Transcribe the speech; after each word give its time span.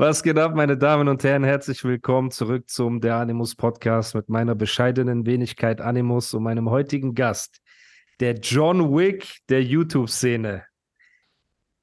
Was 0.00 0.22
geht 0.22 0.38
ab, 0.38 0.54
meine 0.54 0.78
Damen 0.78 1.08
und 1.08 1.22
Herren? 1.24 1.44
Herzlich 1.44 1.84
willkommen 1.84 2.30
zurück 2.30 2.70
zum 2.70 3.02
Der 3.02 3.16
Animus 3.16 3.54
Podcast 3.54 4.14
mit 4.14 4.30
meiner 4.30 4.54
bescheidenen 4.54 5.26
Wenigkeit 5.26 5.82
Animus 5.82 6.32
und 6.32 6.42
meinem 6.42 6.70
heutigen 6.70 7.14
Gast, 7.14 7.60
der 8.18 8.32
John 8.36 8.96
Wick 8.96 9.40
der 9.50 9.62
YouTube-Szene. 9.62 10.64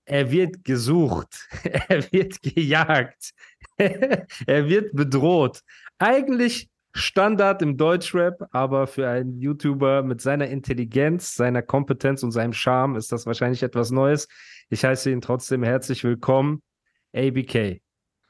Er 0.05 0.31
wird 0.31 0.65
gesucht, 0.65 1.47
er 1.89 2.11
wird 2.11 2.41
gejagt, 2.41 3.35
er 3.77 4.67
wird 4.67 4.95
bedroht. 4.95 5.61
Eigentlich 5.99 6.71
Standard 6.95 7.61
im 7.61 7.77
Deutschrap, 7.77 8.47
aber 8.49 8.87
für 8.87 9.07
einen 9.07 9.37
YouTuber 9.37 10.01
mit 10.01 10.21
seiner 10.21 10.47
Intelligenz, 10.47 11.35
seiner 11.35 11.61
Kompetenz 11.61 12.23
und 12.23 12.31
seinem 12.31 12.53
Charme 12.53 12.95
ist 12.95 13.11
das 13.11 13.27
wahrscheinlich 13.27 13.61
etwas 13.61 13.91
Neues. 13.91 14.27
Ich 14.71 14.83
heiße 14.83 15.11
ihn 15.11 15.21
trotzdem 15.21 15.61
herzlich 15.61 16.03
willkommen, 16.03 16.63
ABK. 17.13 17.79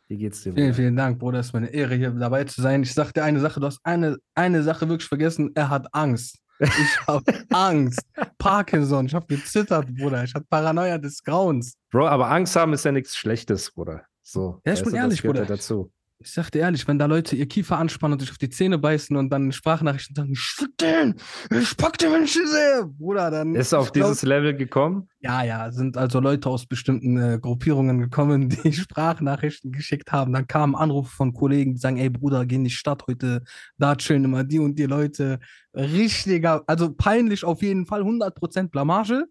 Wie 0.07 0.17
geht's 0.17 0.43
dir? 0.43 0.53
Vielen, 0.53 0.73
vielen 0.73 0.95
Dank, 0.95 1.19
Bruder. 1.19 1.39
Es 1.39 1.47
ist 1.47 1.53
meine 1.53 1.67
Ehre, 1.67 1.95
hier 1.95 2.11
dabei 2.11 2.45
zu 2.45 2.61
sein. 2.61 2.83
Ich 2.83 2.93
sag 2.93 3.11
dir 3.13 3.23
eine 3.23 3.39
Sache, 3.39 3.59
du 3.59 3.65
hast 3.65 3.79
eine, 3.83 4.17
eine 4.35 4.63
Sache 4.63 4.87
wirklich 4.87 5.07
vergessen. 5.07 5.51
Er 5.55 5.69
hat 5.69 5.87
Angst. 5.93 6.37
Ich 6.59 6.99
habe 7.07 7.23
Angst. 7.51 8.01
Parkinson. 8.37 9.05
Ich 9.07 9.13
habe 9.13 9.27
gezittert, 9.27 9.93
Bruder. 9.95 10.23
Ich 10.23 10.33
hatte 10.33 10.45
Paranoia 10.49 10.97
des 10.97 11.23
Grauens. 11.23 11.73
Bro, 11.91 12.07
aber 12.07 12.31
Angst 12.31 12.55
haben 12.55 12.73
ist 12.73 12.85
ja 12.85 12.91
nichts 12.91 13.15
Schlechtes, 13.17 13.71
Bruder. 13.71 14.03
So. 14.23 14.61
Ja, 14.65 14.73
ich 14.73 14.83
bin 14.83 14.95
ehrlich, 14.95 15.21
Bruder. 15.21 15.45
dazu. 15.45 15.91
Ich 16.19 16.31
sag 16.31 16.49
dir 16.49 16.59
ehrlich, 16.59 16.87
wenn 16.87 16.97
da 16.97 17.05
Leute 17.05 17.35
ihr 17.35 17.47
Kiefer 17.47 17.77
anspannen 17.77 18.13
und 18.13 18.21
sich 18.21 18.31
auf 18.31 18.39
die 18.39 18.49
Zähne 18.49 18.79
beißen 18.79 19.15
und 19.15 19.29
dann 19.29 19.51
Sprachnachrichten 19.51 20.15
sagen, 20.15 20.31
ich 20.31 20.39
fick 20.39 20.75
den, 20.79 21.13
ich 21.51 21.77
pack 21.77 21.99
den, 21.99 22.11
wenn 22.11 22.23
ich 22.23 22.35
ihn 22.35 22.47
sehe, 22.47 22.85
Bruder, 22.87 23.29
dann. 23.29 23.53
Ist 23.53 23.71
auf 23.71 23.91
glaub- 23.91 24.07
dieses 24.07 24.23
Level 24.23 24.55
gekommen? 24.55 25.07
Ja, 25.19 25.43
ja, 25.43 25.71
sind 25.71 25.95
also 25.95 26.19
Leute 26.19 26.49
aus 26.49 26.65
bestimmten 26.65 27.17
äh, 27.17 27.37
Gruppierungen 27.39 27.99
gekommen, 27.99 28.49
die 28.63 28.73
Sprachnachrichten 28.73 29.71
geschickt 29.71 30.11
haben. 30.11 30.33
Dann 30.33 30.47
kamen 30.47 30.75
Anrufe 30.75 31.15
von 31.15 31.33
Kollegen, 31.33 31.75
die 31.75 31.79
sagen, 31.79 31.97
ey 31.97 32.09
Bruder, 32.09 32.47
geh 32.47 32.55
in 32.55 32.63
die 32.63 32.71
Stadt 32.71 33.03
heute, 33.07 33.43
da 33.77 33.95
chillen 33.95 34.23
immer 34.23 34.43
die 34.43 34.57
und 34.57 34.79
die 34.79 34.85
Leute. 34.85 35.37
Richtiger, 35.75 36.63
also 36.65 36.91
peinlich 36.93 37.43
auf 37.43 37.61
jeden 37.61 37.85
Fall, 37.85 38.01
100% 38.01 38.69
Blamage. 38.69 39.25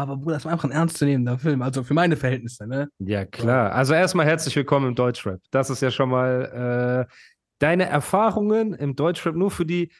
Aber 0.00 0.16
Bruder, 0.16 0.36
das 0.36 0.46
war 0.46 0.52
einfach 0.52 0.64
ein 0.64 0.70
ernstzunehmender 0.70 1.38
Film, 1.38 1.60
also 1.60 1.84
für 1.84 1.92
meine 1.92 2.16
Verhältnisse, 2.16 2.66
ne? 2.66 2.88
Ja, 3.00 3.26
klar. 3.26 3.72
Also 3.72 3.92
erstmal 3.92 4.24
herzlich 4.24 4.56
willkommen 4.56 4.88
im 4.88 4.94
Deutschrap. 4.94 5.42
Das 5.50 5.68
ist 5.68 5.82
ja 5.82 5.90
schon 5.90 6.08
mal 6.08 7.06
äh, 7.06 7.14
deine 7.58 7.84
Erfahrungen 7.84 8.72
im 8.72 8.96
Deutschrap 8.96 9.34
nur 9.34 9.50
für 9.50 9.66
die 9.66 9.92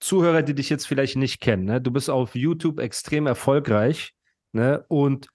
Zuhörer, 0.00 0.42
die 0.42 0.56
dich 0.56 0.68
jetzt 0.70 0.88
vielleicht 0.88 1.14
nicht 1.14 1.40
kennen. 1.40 1.66
Ne? 1.66 1.80
Du 1.80 1.92
bist 1.92 2.10
auf 2.10 2.34
YouTube 2.34 2.80
extrem 2.80 3.28
erfolgreich. 3.28 4.12
Ne? 4.50 4.84
Und 4.88 5.28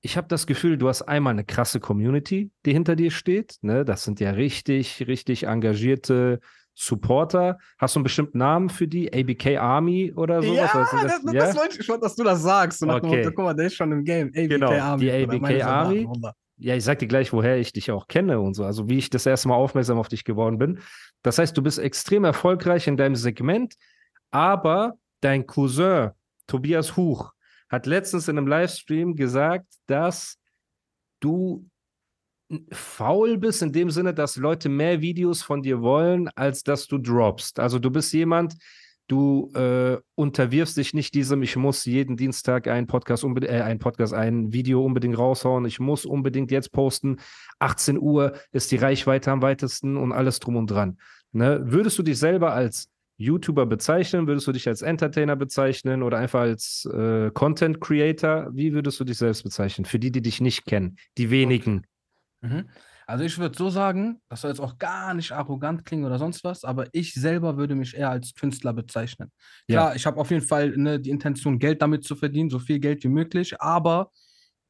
ich 0.00 0.16
habe 0.16 0.28
das 0.28 0.46
Gefühl, 0.46 0.78
du 0.78 0.88
hast 0.88 1.02
einmal 1.02 1.34
eine 1.34 1.44
krasse 1.44 1.80
Community, 1.80 2.50
die 2.64 2.72
hinter 2.72 2.96
dir 2.96 3.10
steht. 3.10 3.58
Ne? 3.60 3.84
Das 3.84 4.04
sind 4.04 4.20
ja 4.20 4.30
richtig, 4.30 5.06
richtig 5.06 5.48
engagierte 5.48 6.40
Supporter. 6.74 7.58
Hast 7.78 7.94
du 7.94 8.00
einen 8.00 8.04
bestimmten 8.04 8.38
Namen 8.38 8.68
für 8.68 8.88
die? 8.88 9.12
ABK 9.12 9.58
Army 9.58 10.12
oder 10.14 10.42
sowas? 10.42 10.56
Ja, 10.72 10.86
das, 11.02 11.22
das, 11.22 11.32
ja? 11.32 11.56
wollte 11.56 11.80
ich, 11.80 11.88
wollte, 11.88 12.02
dass 12.02 12.16
du 12.16 12.24
das 12.24 12.42
sagst. 12.42 12.80
So 12.80 12.86
dem 12.86 12.94
Okay. 12.96 13.18
Motto, 13.18 13.30
guck 13.34 13.44
mal, 13.44 13.54
der 13.54 13.66
ist 13.66 13.74
schon 13.76 13.92
im 13.92 14.04
Game. 14.04 14.28
ABK 14.28 14.48
Genau, 14.48 14.72
Army. 14.72 15.04
die 15.04 15.12
ABK 15.12 15.62
Army. 15.64 16.08
Ja, 16.56 16.76
ich 16.76 16.84
sag 16.84 16.98
dir 17.00 17.08
gleich, 17.08 17.32
woher 17.32 17.58
ich 17.58 17.72
dich 17.72 17.90
auch 17.90 18.06
kenne 18.06 18.40
und 18.40 18.54
so. 18.54 18.64
Also 18.64 18.88
wie 18.88 18.98
ich 18.98 19.10
das 19.10 19.26
erste 19.26 19.48
Mal 19.48 19.56
aufmerksam 19.56 19.98
auf 19.98 20.08
dich 20.08 20.24
geworden 20.24 20.58
bin. 20.58 20.78
Das 21.22 21.38
heißt, 21.38 21.56
du 21.56 21.62
bist 21.62 21.78
extrem 21.78 22.24
erfolgreich 22.24 22.86
in 22.86 22.96
deinem 22.96 23.16
Segment, 23.16 23.74
aber 24.30 24.94
dein 25.20 25.46
Cousin 25.46 26.10
Tobias 26.46 26.96
Huch 26.96 27.32
hat 27.68 27.86
letztens 27.86 28.28
in 28.28 28.38
einem 28.38 28.46
Livestream 28.46 29.16
gesagt, 29.16 29.66
dass 29.86 30.38
du 31.20 31.66
faul 32.72 33.38
bist 33.38 33.62
in 33.62 33.72
dem 33.72 33.90
Sinne, 33.90 34.14
dass 34.14 34.36
Leute 34.36 34.68
mehr 34.68 35.00
Videos 35.00 35.42
von 35.42 35.62
dir 35.62 35.80
wollen, 35.80 36.28
als 36.34 36.62
dass 36.62 36.86
du 36.86 36.98
droppst. 36.98 37.58
Also 37.58 37.78
du 37.78 37.90
bist 37.90 38.12
jemand, 38.12 38.54
du 39.08 39.52
äh, 39.54 39.98
unterwirfst 40.14 40.76
dich 40.76 40.94
nicht 40.94 41.14
diesem, 41.14 41.42
ich 41.42 41.56
muss 41.56 41.84
jeden 41.84 42.16
Dienstag 42.16 42.68
einen 42.68 42.86
Podcast, 42.86 43.24
äh, 43.24 43.60
ein 43.60 43.78
Podcast, 43.78 44.14
ein 44.14 44.52
Video 44.52 44.84
unbedingt 44.84 45.18
raushauen, 45.18 45.64
ich 45.66 45.80
muss 45.80 46.06
unbedingt 46.06 46.50
jetzt 46.50 46.72
posten, 46.72 47.18
18 47.58 47.98
Uhr 47.98 48.34
ist 48.52 48.72
die 48.72 48.76
Reichweite 48.76 49.30
am 49.30 49.42
weitesten 49.42 49.96
und 49.96 50.12
alles 50.12 50.40
drum 50.40 50.56
und 50.56 50.70
dran. 50.70 50.98
Ne? 51.32 51.60
Würdest 51.64 51.98
du 51.98 52.02
dich 52.02 52.18
selber 52.18 52.52
als 52.52 52.88
YouTuber 53.16 53.66
bezeichnen? 53.66 54.26
Würdest 54.26 54.46
du 54.46 54.52
dich 54.52 54.66
als 54.66 54.82
Entertainer 54.82 55.36
bezeichnen 55.36 56.02
oder 56.02 56.18
einfach 56.18 56.40
als 56.40 56.88
äh, 56.92 57.30
Content 57.32 57.80
Creator? 57.80 58.48
Wie 58.52 58.72
würdest 58.72 58.98
du 59.00 59.04
dich 59.04 59.18
selbst 59.18 59.44
bezeichnen? 59.44 59.84
Für 59.84 59.98
die, 59.98 60.10
die 60.10 60.22
dich 60.22 60.40
nicht 60.40 60.64
kennen, 60.66 60.96
die 61.18 61.30
wenigen. 61.30 61.86
Mhm. 62.44 62.68
Also 63.06 63.24
ich 63.24 63.38
würde 63.38 63.56
so 63.56 63.68
sagen, 63.68 64.20
das 64.28 64.40
soll 64.40 64.50
jetzt 64.50 64.60
auch 64.60 64.78
gar 64.78 65.12
nicht 65.14 65.32
arrogant 65.32 65.84
klingen 65.84 66.04
oder 66.04 66.18
sonst 66.18 66.42
was, 66.42 66.64
aber 66.64 66.86
ich 66.92 67.12
selber 67.12 67.56
würde 67.56 67.74
mich 67.74 67.94
eher 67.94 68.10
als 68.10 68.34
Künstler 68.34 68.72
bezeichnen. 68.72 69.30
Ja. 69.68 69.82
Klar, 69.82 69.96
ich 69.96 70.06
habe 70.06 70.18
auf 70.18 70.30
jeden 70.30 70.46
Fall 70.46 70.70
ne, 70.76 70.98
die 70.98 71.10
Intention, 71.10 71.58
Geld 71.58 71.82
damit 71.82 72.04
zu 72.04 72.16
verdienen, 72.16 72.48
so 72.48 72.58
viel 72.58 72.78
Geld 72.78 73.04
wie 73.04 73.08
möglich, 73.08 73.60
aber 73.60 74.10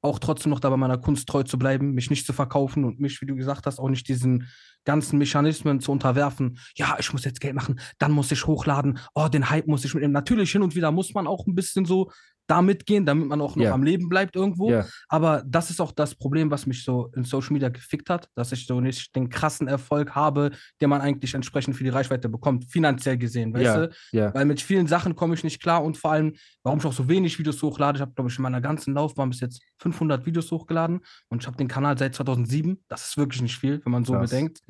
auch 0.05 0.19
trotzdem 0.19 0.51
noch 0.51 0.61
dabei 0.61 0.77
meiner 0.77 0.99
Kunst 0.99 1.29
treu 1.29 1.45
zu 1.45 1.59
bleiben, 1.59 1.93
mich 1.93 2.11
nicht 2.11 2.27
zu 2.27 2.35
verkaufen 2.35 2.85
und 2.85 3.01
mich, 3.01 3.23
wie 3.23 3.27
du 3.27 3.35
gesagt 3.35 3.67
hast, 3.67 3.79
auch 3.79 3.89
nicht 3.89 4.07
diesen 4.07 4.49
ganzen 4.85 5.19
Mechanismen 5.19 5.81
zu 5.81 5.93
unterwerfen. 5.93 6.59
Ja, 6.77 6.97
ich 6.99 7.11
muss 7.13 7.25
jetzt 7.25 7.41
Geld 7.41 7.55
machen, 7.55 7.81
dann 7.99 8.13
muss 8.13 8.31
ich 8.31 8.47
hochladen, 8.47 8.99
oh, 9.15 9.29
den 9.29 9.49
Hype 9.49 9.67
muss 9.67 9.85
ich 9.85 9.95
mitnehmen. 9.95 10.13
Natürlich 10.13 10.53
hin 10.53 10.63
und 10.63 10.75
wieder 10.75 10.93
muss 10.93 11.15
man 11.15 11.27
auch 11.27 11.47
ein 11.47 11.55
bisschen 11.55 11.87
so 11.87 12.11
da 12.47 12.61
mitgehen, 12.63 13.07
damit 13.07 13.29
man 13.29 13.41
auch 13.41 13.57
noch 13.57 13.65
Ja. 13.65 13.73
am 13.73 13.83
Leben 13.83 14.09
bleibt 14.09 14.37
irgendwo. 14.37 14.71
Ja, 14.71 14.87
Aber 15.09 15.43
das 15.47 15.71
ist 15.71 15.81
auch 15.81 15.93
das 15.93 16.15
Problem, 16.15 16.51
was 16.51 16.67
mich 16.67 16.85
so 16.85 17.11
in 17.17 17.25
Social 17.25 17.53
Media 17.53 17.69
gefickt 17.69 18.11
hat, 18.11 18.29
dass 18.35 18.53
ich 18.53 18.67
so 18.67 18.81
nicht 18.81 19.15
den 19.17 19.29
krassen 19.31 19.67
Erfolg 19.69 20.15
habe, 20.15 20.51
den 20.81 20.91
man 20.91 21.01
eigentlich 21.01 21.35
entsprechend 21.35 21.77
für 21.77 21.85
die 21.85 21.91
Reichweite 21.91 22.29
bekommt, 22.29 22.65
finanziell 22.71 23.17
gesehen, 23.19 23.55
weißt 23.55 23.65
Ja, 23.65 23.87
du? 23.87 24.35
Weil 24.35 24.45
mit 24.45 24.61
vielen 24.61 24.87
Sachen 24.87 25.15
komme 25.17 25.35
ich 25.35 25.45
nicht 25.45 25.63
klar 25.63 25.83
und 25.83 25.97
vor 25.97 26.13
allem, 26.13 26.35
warum 26.63 26.79
ich 26.81 26.85
auch 26.85 26.93
so 26.93 27.09
wenig 27.09 27.39
Videos 27.39 27.63
hochlade. 27.63 27.97
Ich 27.97 28.01
habe, 28.03 28.13
glaube 28.15 28.31
ich, 28.31 28.37
in 28.37 28.43
meiner 28.43 28.61
ganzen 28.61 28.95
Laufbahn 28.95 29.31
bis 29.31 29.41
jetzt 29.41 29.63
500 29.79 30.27
Videos 30.27 30.51
hochgeladen 30.51 31.01
und 31.29 31.43
ich 31.43 31.47
habe 31.47 31.57
den 31.57 31.69
Kanal 31.69 31.97
seit 31.99 32.15
2007. 32.15 32.83
Das 32.89 33.07
ist 33.09 33.17
wirklich 33.17 33.41
nicht 33.43 33.59
viel, 33.59 33.81
wenn 33.85 33.93
man 33.93 34.05
so 34.05 34.13
Krass. 34.15 34.31
bedenkt. 34.31 34.61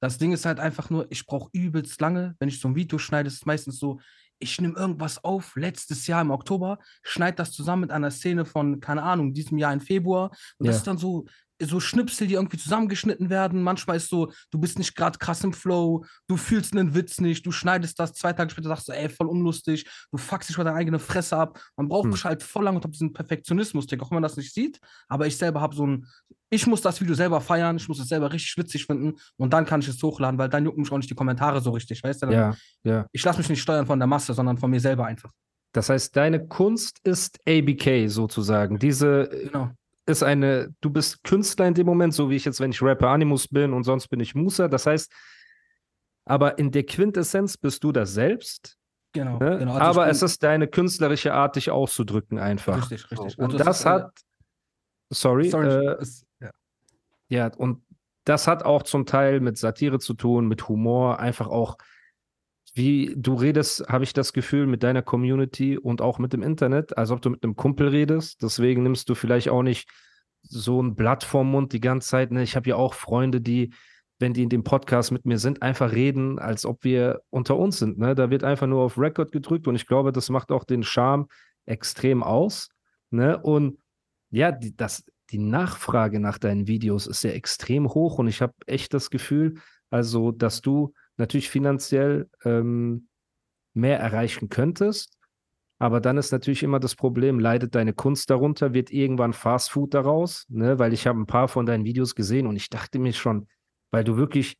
Das 0.00 0.18
Ding 0.18 0.32
ist 0.32 0.46
halt 0.46 0.60
einfach 0.60 0.90
nur, 0.90 1.06
ich 1.10 1.26
brauche 1.26 1.48
übelst 1.52 2.00
lange, 2.00 2.34
wenn 2.38 2.48
ich 2.48 2.60
so 2.60 2.68
ein 2.68 2.76
Video 2.76 2.98
schneide, 2.98 3.26
ist 3.28 3.34
es 3.34 3.46
meistens 3.46 3.78
so, 3.78 3.98
ich 4.38 4.60
nehme 4.60 4.74
irgendwas 4.76 5.22
auf, 5.24 5.56
letztes 5.56 6.06
Jahr 6.06 6.20
im 6.22 6.30
Oktober, 6.30 6.78
schneide 7.02 7.36
das 7.36 7.52
zusammen 7.52 7.82
mit 7.82 7.90
einer 7.90 8.10
Szene 8.10 8.44
von, 8.44 8.80
keine 8.80 9.02
Ahnung, 9.02 9.32
diesem 9.32 9.58
Jahr 9.58 9.72
im 9.72 9.80
Februar. 9.80 10.30
Und 10.58 10.66
das 10.68 10.76
Ja. 10.76 10.78
ist 10.78 10.86
dann 10.86 10.98
so, 10.98 11.26
so 11.60 11.80
Schnipsel, 11.80 12.26
die 12.26 12.34
irgendwie 12.34 12.56
zusammengeschnitten 12.56 13.30
werden. 13.30 13.62
Manchmal 13.62 13.96
ist 13.96 14.08
so, 14.08 14.32
du 14.50 14.58
bist 14.58 14.78
nicht 14.78 14.96
gerade 14.96 15.18
krass 15.18 15.44
im 15.44 15.52
Flow, 15.52 16.04
du 16.26 16.36
fühlst 16.36 16.72
einen 16.76 16.94
Witz 16.94 17.20
nicht, 17.20 17.46
du 17.46 17.52
schneidest 17.52 17.98
das, 17.98 18.12
zwei 18.12 18.32
Tage 18.32 18.50
später 18.50 18.68
sagst 18.68 18.88
du, 18.88 18.92
ey, 18.92 19.08
voll 19.08 19.26
unlustig, 19.28 19.88
du 20.10 20.18
fuckst 20.18 20.48
dich 20.48 20.56
über 20.56 20.64
deine 20.64 20.76
eigene 20.76 20.98
Fresse 20.98 21.36
ab. 21.36 21.60
Man 21.76 21.88
braucht 21.88 22.12
Hm. 22.12 22.24
halt 22.24 22.42
voll 22.42 22.64
lange 22.64 22.76
und 22.78 22.84
hab 22.84 22.92
diesen 22.92 23.12
Perfektionismus, 23.12 23.86
auch 23.86 24.10
wenn 24.10 24.16
man 24.16 24.22
das 24.22 24.36
nicht 24.36 24.52
sieht. 24.52 24.78
Aber 25.08 25.26
ich 25.26 25.36
selber 25.36 25.60
habe 25.60 25.74
so 25.74 25.86
ein, 25.86 26.06
ich 26.50 26.66
muss 26.66 26.80
das 26.82 27.00
Video 27.00 27.14
selber 27.14 27.40
feiern, 27.40 27.76
ich 27.76 27.88
muss 27.88 27.98
es 27.98 28.08
selber 28.08 28.32
richtig 28.32 28.56
witzig 28.56 28.86
finden 28.86 29.14
und 29.36 29.52
dann 29.52 29.64
kann 29.64 29.80
ich 29.80 29.88
es 29.88 30.02
hochladen, 30.02 30.38
weil 30.38 30.48
dann 30.48 30.64
jucken 30.64 30.82
mich 30.82 30.92
auch 30.92 30.96
nicht 30.98 31.10
die 31.10 31.14
Kommentare 31.14 31.60
so 31.60 31.70
richtig, 31.70 32.02
weißt 32.02 32.22
du? 32.22 32.26
Dann, 32.26 32.34
ja, 32.34 32.56
ja. 32.84 33.06
Ich 33.12 33.24
lasse 33.24 33.38
mich 33.38 33.48
nicht 33.48 33.62
steuern 33.62 33.86
von 33.86 33.98
der 33.98 34.06
Masse, 34.06 34.34
sondern 34.34 34.58
von 34.58 34.70
mir 34.70 34.80
selber 34.80 35.06
einfach. 35.06 35.30
Das 35.72 35.88
heißt, 35.88 36.14
deine 36.16 36.46
Kunst 36.46 37.00
ist 37.02 37.40
ABK 37.48 38.08
sozusagen. 38.08 38.78
Diese 38.78 39.28
Genau. 39.44 39.70
Ist 40.06 40.22
eine, 40.22 40.74
du 40.80 40.90
bist 40.90 41.22
Künstler 41.24 41.66
in 41.66 41.74
dem 41.74 41.86
Moment, 41.86 42.14
so 42.14 42.28
wie 42.30 42.36
ich 42.36 42.44
jetzt, 42.44 42.60
wenn 42.60 42.70
ich 42.70 42.82
Rapper 42.82 43.08
Animus 43.08 43.48
bin 43.48 43.72
und 43.72 43.84
sonst 43.84 44.08
bin 44.08 44.20
ich 44.20 44.34
Musa. 44.34 44.68
Das 44.68 44.86
heißt, 44.86 45.10
aber 46.26 46.58
in 46.58 46.70
der 46.70 46.84
Quintessenz 46.84 47.56
bist 47.56 47.84
du 47.84 47.92
das 47.92 48.12
selbst. 48.14 48.76
Genau. 49.12 49.38
Ne? 49.38 49.58
genau. 49.58 49.74
Also 49.74 50.00
aber 50.00 50.08
es 50.08 50.22
ist 50.22 50.42
deine 50.42 50.66
künstlerische 50.66 51.32
Art, 51.32 51.56
dich 51.56 51.70
auszudrücken 51.70 52.38
einfach. 52.38 52.90
Richtig, 52.90 53.10
richtig. 53.10 53.38
Und 53.38 53.44
Also 53.46 53.58
es 53.58 53.64
das 53.64 53.78
ist, 53.80 53.86
äh, 53.86 53.88
hat, 53.90 54.10
sorry, 55.10 55.48
Sorry, 55.50 55.68
äh, 55.68 55.96
es- 56.00 56.26
ja. 56.40 56.50
ja, 57.28 57.46
und 57.56 57.82
das 58.24 58.48
hat 58.48 58.64
auch 58.64 58.82
zum 58.82 59.06
Teil 59.06 59.40
mit 59.40 59.56
Satire 59.58 59.98
zu 60.00 60.14
tun, 60.14 60.48
mit 60.48 60.68
Humor, 60.68 61.20
einfach 61.20 61.46
auch, 61.46 61.76
wie 62.74 63.14
du 63.16 63.34
redest, 63.34 63.86
habe 63.88 64.04
ich 64.04 64.12
das 64.12 64.32
Gefühl, 64.32 64.66
mit 64.66 64.82
deiner 64.82 65.02
Community 65.02 65.78
und 65.78 66.02
auch 66.02 66.18
mit 66.18 66.32
dem 66.32 66.42
Internet, 66.42 66.98
als 66.98 67.10
ob 67.12 67.22
du 67.22 67.30
mit 67.30 67.44
einem 67.44 67.54
Kumpel 67.54 67.88
redest. 67.88 68.42
Deswegen 68.42 68.82
nimmst 68.82 69.08
du 69.08 69.14
vielleicht 69.14 69.48
auch 69.48 69.62
nicht 69.62 69.88
so 70.42 70.82
ein 70.82 70.96
Blatt 70.96 71.22
vorm 71.22 71.50
Mund 71.50 71.72
die 71.72 71.80
ganze 71.80 72.08
Zeit. 72.08 72.32
Ne? 72.32 72.42
Ich 72.42 72.56
habe 72.56 72.68
ja 72.68 72.76
auch 72.76 72.94
Freunde, 72.94 73.40
die, 73.40 73.72
wenn 74.18 74.34
die 74.34 74.42
in 74.42 74.48
dem 74.48 74.64
Podcast 74.64 75.12
mit 75.12 75.24
mir 75.24 75.38
sind, 75.38 75.62
einfach 75.62 75.92
reden, 75.92 76.40
als 76.40 76.66
ob 76.66 76.82
wir 76.82 77.22
unter 77.30 77.56
uns 77.56 77.78
sind. 77.78 77.98
Ne? 77.98 78.16
Da 78.16 78.30
wird 78.30 78.42
einfach 78.42 78.66
nur 78.66 78.82
auf 78.82 78.98
Record 78.98 79.30
gedrückt 79.30 79.68
und 79.68 79.76
ich 79.76 79.86
glaube, 79.86 80.10
das 80.10 80.28
macht 80.28 80.50
auch 80.50 80.64
den 80.64 80.82
Charme 80.82 81.28
extrem 81.66 82.24
aus. 82.24 82.70
Ne? 83.10 83.38
Und 83.40 83.78
ja, 84.30 84.50
die, 84.50 84.76
das, 84.76 85.04
die 85.30 85.38
Nachfrage 85.38 86.18
nach 86.18 86.38
deinen 86.38 86.66
Videos 86.66 87.06
ist 87.06 87.22
ja 87.22 87.30
extrem 87.30 87.88
hoch 87.88 88.18
und 88.18 88.26
ich 88.26 88.42
habe 88.42 88.54
echt 88.66 88.94
das 88.94 89.10
Gefühl, 89.10 89.54
also, 89.90 90.32
dass 90.32 90.60
du 90.60 90.92
natürlich 91.16 91.50
finanziell 91.50 92.28
ähm, 92.44 93.08
mehr 93.72 93.98
erreichen 93.98 94.48
könntest, 94.48 95.18
aber 95.78 96.00
dann 96.00 96.16
ist 96.16 96.32
natürlich 96.32 96.62
immer 96.62 96.80
das 96.80 96.94
Problem, 96.94 97.38
leidet 97.38 97.74
deine 97.74 97.92
Kunst 97.92 98.30
darunter, 98.30 98.74
wird 98.74 98.90
irgendwann 98.90 99.32
Fast 99.32 99.70
Food 99.70 99.94
daraus, 99.94 100.46
ne? 100.48 100.78
Weil 100.78 100.92
ich 100.92 101.06
habe 101.06 101.18
ein 101.18 101.26
paar 101.26 101.48
von 101.48 101.66
deinen 101.66 101.84
Videos 101.84 102.14
gesehen 102.14 102.46
und 102.46 102.56
ich 102.56 102.70
dachte 102.70 102.98
mir 102.98 103.12
schon, 103.12 103.48
weil 103.90 104.04
du 104.04 104.16
wirklich, 104.16 104.56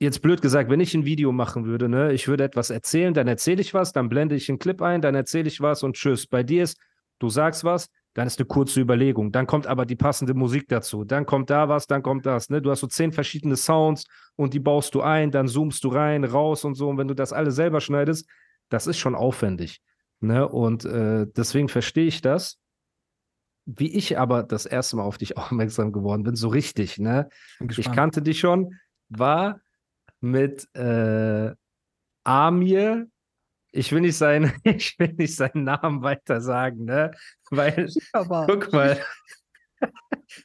jetzt 0.00 0.20
blöd 0.20 0.42
gesagt, 0.42 0.68
wenn 0.68 0.80
ich 0.80 0.94
ein 0.94 1.04
Video 1.04 1.32
machen 1.32 1.64
würde, 1.64 1.88
ne, 1.88 2.12
ich 2.12 2.28
würde 2.28 2.44
etwas 2.44 2.70
erzählen, 2.70 3.14
dann 3.14 3.28
erzähle 3.28 3.60
ich 3.60 3.72
was, 3.72 3.92
dann 3.92 4.08
blende 4.08 4.34
ich 4.34 4.48
einen 4.48 4.58
Clip 4.58 4.82
ein, 4.82 5.00
dann 5.00 5.14
erzähle 5.14 5.48
ich 5.48 5.60
was 5.60 5.82
und 5.82 5.96
tschüss. 5.96 6.26
Bei 6.26 6.42
dir 6.42 6.64
ist, 6.64 6.78
du 7.20 7.28
sagst 7.28 7.64
was, 7.64 7.88
dann 8.14 8.26
ist 8.26 8.38
eine 8.38 8.46
kurze 8.46 8.80
Überlegung, 8.80 9.32
dann 9.32 9.46
kommt 9.46 9.66
aber 9.66 9.86
die 9.86 9.96
passende 9.96 10.34
Musik 10.34 10.68
dazu, 10.68 11.04
dann 11.04 11.26
kommt 11.26 11.50
da 11.50 11.68
was, 11.68 11.86
dann 11.86 12.02
kommt 12.02 12.26
das, 12.26 12.48
ne? 12.48 12.62
Du 12.62 12.70
hast 12.70 12.80
so 12.80 12.86
zehn 12.86 13.12
verschiedene 13.12 13.56
Sounds 13.56 14.06
und 14.36 14.54
die 14.54 14.60
baust 14.60 14.94
du 14.94 15.02
ein, 15.02 15.30
dann 15.30 15.48
zoomst 15.48 15.82
du 15.84 15.88
rein, 15.88 16.24
raus 16.24 16.64
und 16.64 16.74
so. 16.74 16.88
Und 16.88 16.98
wenn 16.98 17.08
du 17.08 17.14
das 17.14 17.32
alles 17.32 17.56
selber 17.56 17.80
schneidest, 17.80 18.28
das 18.68 18.86
ist 18.86 18.98
schon 18.98 19.14
aufwendig. 19.14 19.82
Ne? 20.20 20.48
Und 20.48 20.84
äh, 20.84 21.26
deswegen 21.36 21.68
verstehe 21.68 22.06
ich 22.06 22.22
das. 22.22 22.58
Wie 23.66 23.94
ich 23.96 24.18
aber 24.18 24.42
das 24.42 24.66
erste 24.66 24.96
Mal 24.96 25.04
auf 25.04 25.18
dich 25.18 25.36
aufmerksam 25.38 25.92
geworden 25.92 26.22
bin, 26.22 26.36
so 26.36 26.48
richtig, 26.48 26.98
ne? 26.98 27.28
Ich 27.76 27.90
kannte 27.90 28.22
dich 28.22 28.38
schon, 28.38 28.78
war 29.08 29.60
mit 30.20 30.68
äh, 30.74 31.52
Amir, 32.24 33.06
ich 33.74 33.90
will 33.92 34.00
nicht 34.00 34.16
seinen, 34.16 34.52
ich 34.64 34.98
will 34.98 35.12
nicht 35.14 35.34
seinen 35.36 35.64
Namen 35.64 36.02
weiter 36.02 36.40
sagen, 36.40 36.84
ne? 36.84 37.10
Weil, 37.50 37.88
guck 38.12 38.72
mal, 38.72 39.00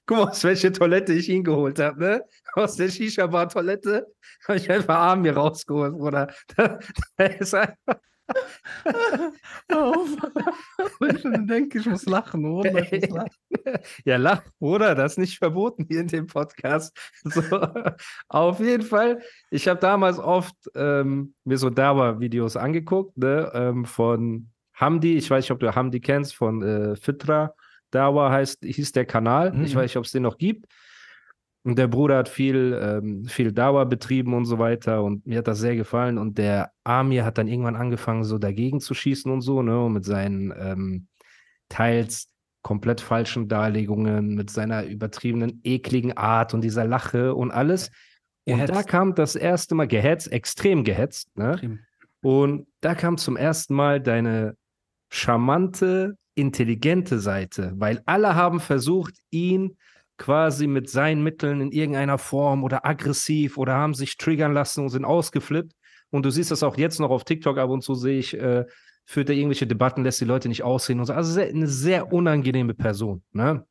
guck 0.05 0.17
mal, 0.17 0.29
aus 0.29 0.43
welcher 0.43 0.73
Toilette 0.73 1.13
ich 1.13 1.29
ihn 1.29 1.43
geholt 1.43 1.79
habe, 1.79 1.99
ne? 1.99 2.23
Aus 2.53 2.75
der 2.75 2.89
Shisha-Bar-Toilette 2.89 4.07
habe 4.47 4.57
ich 4.57 4.69
einfach 4.69 4.99
Amir 4.99 5.37
rausgeholt, 5.37 5.93
Bruder. 5.93 6.33
Da, 6.55 6.79
da 7.17 7.25
ist 7.25 7.53
einfach 7.53 7.99
ich 11.15 11.23
denke, 11.47 11.79
ich 11.79 11.85
muss 11.85 12.05
lachen, 12.05 12.45
oder? 12.45 12.81
Ich 12.81 12.91
muss 13.01 13.09
lachen. 13.09 13.29
Ja, 14.05 14.17
lach, 14.17 14.43
Bruder, 14.59 14.95
das 14.95 15.13
ist 15.13 15.17
nicht 15.17 15.37
verboten 15.37 15.85
hier 15.89 16.01
in 16.01 16.07
dem 16.07 16.27
Podcast. 16.27 16.97
So, 17.29 17.41
auf 18.27 18.59
jeden 18.59 18.83
Fall, 18.83 19.21
ich 19.51 19.67
habe 19.67 19.79
damals 19.79 20.19
oft 20.19 20.55
ähm, 20.75 21.33
mir 21.43 21.57
so 21.57 21.69
Dauer-Videos 21.69 22.57
angeguckt, 22.57 23.17
ne, 23.17 23.51
ähm, 23.53 23.85
von 23.85 24.49
Hamdi, 24.73 25.17
ich 25.17 25.29
weiß 25.29 25.43
nicht, 25.43 25.51
ob 25.51 25.59
du 25.59 25.75
Hamdi 25.75 25.99
kennst, 25.99 26.35
von 26.35 26.63
äh, 26.63 26.95
Fitra. 26.95 27.53
Dauer 27.91 28.31
heißt, 28.31 28.63
hieß 28.63 28.93
der 28.93 29.05
Kanal. 29.05 29.51
Mhm. 29.51 29.65
Ich 29.65 29.75
weiß 29.75 29.83
nicht, 29.83 29.97
ob 29.97 30.05
es 30.05 30.11
den 30.11 30.23
noch 30.23 30.37
gibt. 30.37 30.65
Und 31.63 31.77
der 31.77 31.87
Bruder 31.87 32.17
hat 32.17 32.29
viel, 32.29 32.79
ähm, 32.81 33.25
viel 33.25 33.51
Dauer 33.51 33.85
betrieben 33.85 34.33
und 34.33 34.45
so 34.45 34.59
weiter. 34.59 35.03
Und 35.03 35.25
mir 35.25 35.39
hat 35.39 35.47
das 35.47 35.59
sehr 35.59 35.75
gefallen. 35.75 36.17
Und 36.17 36.37
der 36.37 36.71
Amir 36.83 37.25
hat 37.25 37.37
dann 37.37 37.47
irgendwann 37.47 37.75
angefangen, 37.75 38.23
so 38.23 38.37
dagegen 38.37 38.79
zu 38.79 38.93
schießen 38.93 39.31
und 39.31 39.41
so, 39.41 39.61
ne? 39.61 39.83
Und 39.83 39.93
mit 39.93 40.05
seinen 40.05 40.53
ähm, 40.57 41.07
teils 41.67 42.29
komplett 42.61 43.01
falschen 43.01 43.47
Darlegungen, 43.47 44.35
mit 44.35 44.49
seiner 44.49 44.85
übertriebenen, 44.85 45.61
ekligen 45.63 46.15
Art 46.17 46.53
und 46.53 46.61
dieser 46.61 46.85
Lache 46.85 47.35
und 47.35 47.51
alles. 47.51 47.91
Gehetzt. 48.45 48.69
Und 48.69 48.77
da 48.77 48.83
kam 48.83 49.15
das 49.15 49.35
erste 49.35 49.75
Mal 49.75 49.87
gehetzt, 49.87 50.31
extrem 50.31 50.83
gehetzt, 50.83 51.37
ne? 51.37 51.51
Extrem. 51.53 51.79
Und 52.21 52.67
da 52.81 52.95
kam 52.95 53.17
zum 53.17 53.37
ersten 53.37 53.73
Mal 53.73 54.01
deine 54.01 54.55
charmante, 55.09 56.17
intelligente 56.35 57.19
Seite, 57.19 57.73
weil 57.75 58.01
alle 58.05 58.35
haben 58.35 58.59
versucht, 58.59 59.15
ihn 59.29 59.77
quasi 60.19 60.67
mit 60.67 60.89
seinen 60.89 61.23
Mitteln 61.23 61.61
in 61.61 61.71
irgendeiner 61.71 62.19
Form 62.19 62.63
oder 62.63 62.85
aggressiv 62.85 63.57
oder 63.57 63.73
haben 63.73 63.95
sich 63.95 64.17
triggern 64.17 64.53
lassen 64.53 64.81
und 64.83 64.89
sind 64.89 65.05
ausgeflippt. 65.05 65.73
Und 66.11 66.25
du 66.25 66.29
siehst 66.29 66.51
das 66.51 66.61
auch 66.61 66.77
jetzt 66.77 66.99
noch 66.99 67.09
auf 67.09 67.23
TikTok 67.23 67.57
ab 67.57 67.69
und 67.69 67.81
zu 67.81 67.95
sehe 67.95 68.19
ich, 68.19 68.37
äh, 68.37 68.65
führt 69.05 69.29
er 69.29 69.35
irgendwelche 69.35 69.65
Debatten, 69.65 70.03
lässt 70.03 70.21
die 70.21 70.25
Leute 70.25 70.49
nicht 70.49 70.61
aussehen 70.61 70.99
und 70.99 71.05
so. 71.05 71.13
Also 71.13 71.31
sehr, 71.31 71.47
eine 71.47 71.67
sehr 71.67 72.11
unangenehme 72.13 72.75
Person, 72.75 73.23
ne? 73.31 73.65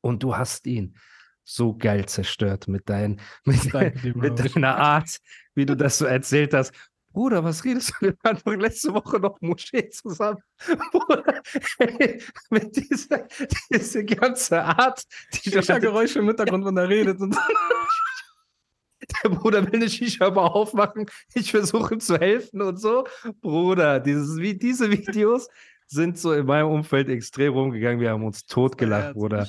Und 0.00 0.22
du 0.22 0.36
hast 0.36 0.66
ihn 0.66 0.96
so 1.42 1.76
geil 1.76 2.06
zerstört 2.06 2.68
mit, 2.68 2.88
dein, 2.88 3.20
mit, 3.44 4.14
mit 4.14 4.54
deiner 4.54 4.76
Art, 4.76 5.18
wie 5.54 5.66
du 5.66 5.76
das 5.76 5.98
so 5.98 6.06
erzählt 6.06 6.54
hast. 6.54 6.72
Bruder, 7.14 7.44
was 7.44 7.64
redest 7.64 7.94
du? 8.00 8.06
Wir 8.06 8.16
waren 8.22 8.38
doch 8.44 8.54
letzte 8.56 8.92
Woche 8.92 9.20
noch 9.20 9.40
Moschee 9.40 9.88
zusammen. 9.88 10.42
Bruder, 10.90 11.40
ey, 11.78 12.20
mit 12.50 12.76
dieser, 12.76 13.28
diese 13.70 14.04
ganze 14.04 14.62
Art. 14.62 15.04
Die 15.32 15.50
Shisha-Geräusche 15.50 16.18
im 16.18 16.26
Hintergrund, 16.26 16.66
wenn 16.66 16.76
er 16.76 16.88
redet. 16.88 17.20
Und 17.20 17.36
der 19.22 19.28
Bruder 19.28 19.64
will 19.64 19.76
eine 19.76 19.88
Shisha-Bar 19.88 20.56
aufmachen. 20.56 21.06
Ich 21.34 21.52
versuche 21.52 21.94
ihm 21.94 22.00
zu 22.00 22.18
helfen 22.18 22.60
und 22.60 22.78
so. 22.78 23.06
Bruder, 23.40 24.00
dieses, 24.00 24.38
wie, 24.38 24.54
diese 24.54 24.90
Videos 24.90 25.48
sind 25.86 26.18
so 26.18 26.32
in 26.32 26.46
meinem 26.46 26.68
Umfeld 26.68 27.08
extrem 27.08 27.52
rumgegangen. 27.52 28.00
Wir 28.00 28.10
haben 28.10 28.24
uns 28.24 28.44
totgelacht, 28.44 29.14
Bruder. 29.14 29.48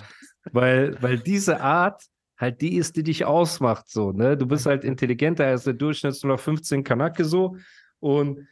Weil, 0.52 1.02
weil 1.02 1.18
diese 1.18 1.62
Art 1.62 2.04
halt 2.38 2.62
die 2.62 2.76
ist, 2.76 2.96
die 2.96 3.04
dich 3.04 3.26
ausmacht, 3.26 3.90
so, 3.90 4.12
ne? 4.12 4.38
Du 4.38 4.46
bist 4.46 4.66
halt 4.66 4.84
intelligenter 4.84 5.46
als 5.46 5.64
der 5.64 5.74
Durchschnitt 5.74 6.16
15 6.16 6.84
Kanake 6.84 7.26
so 7.26 7.56
und 8.00 8.48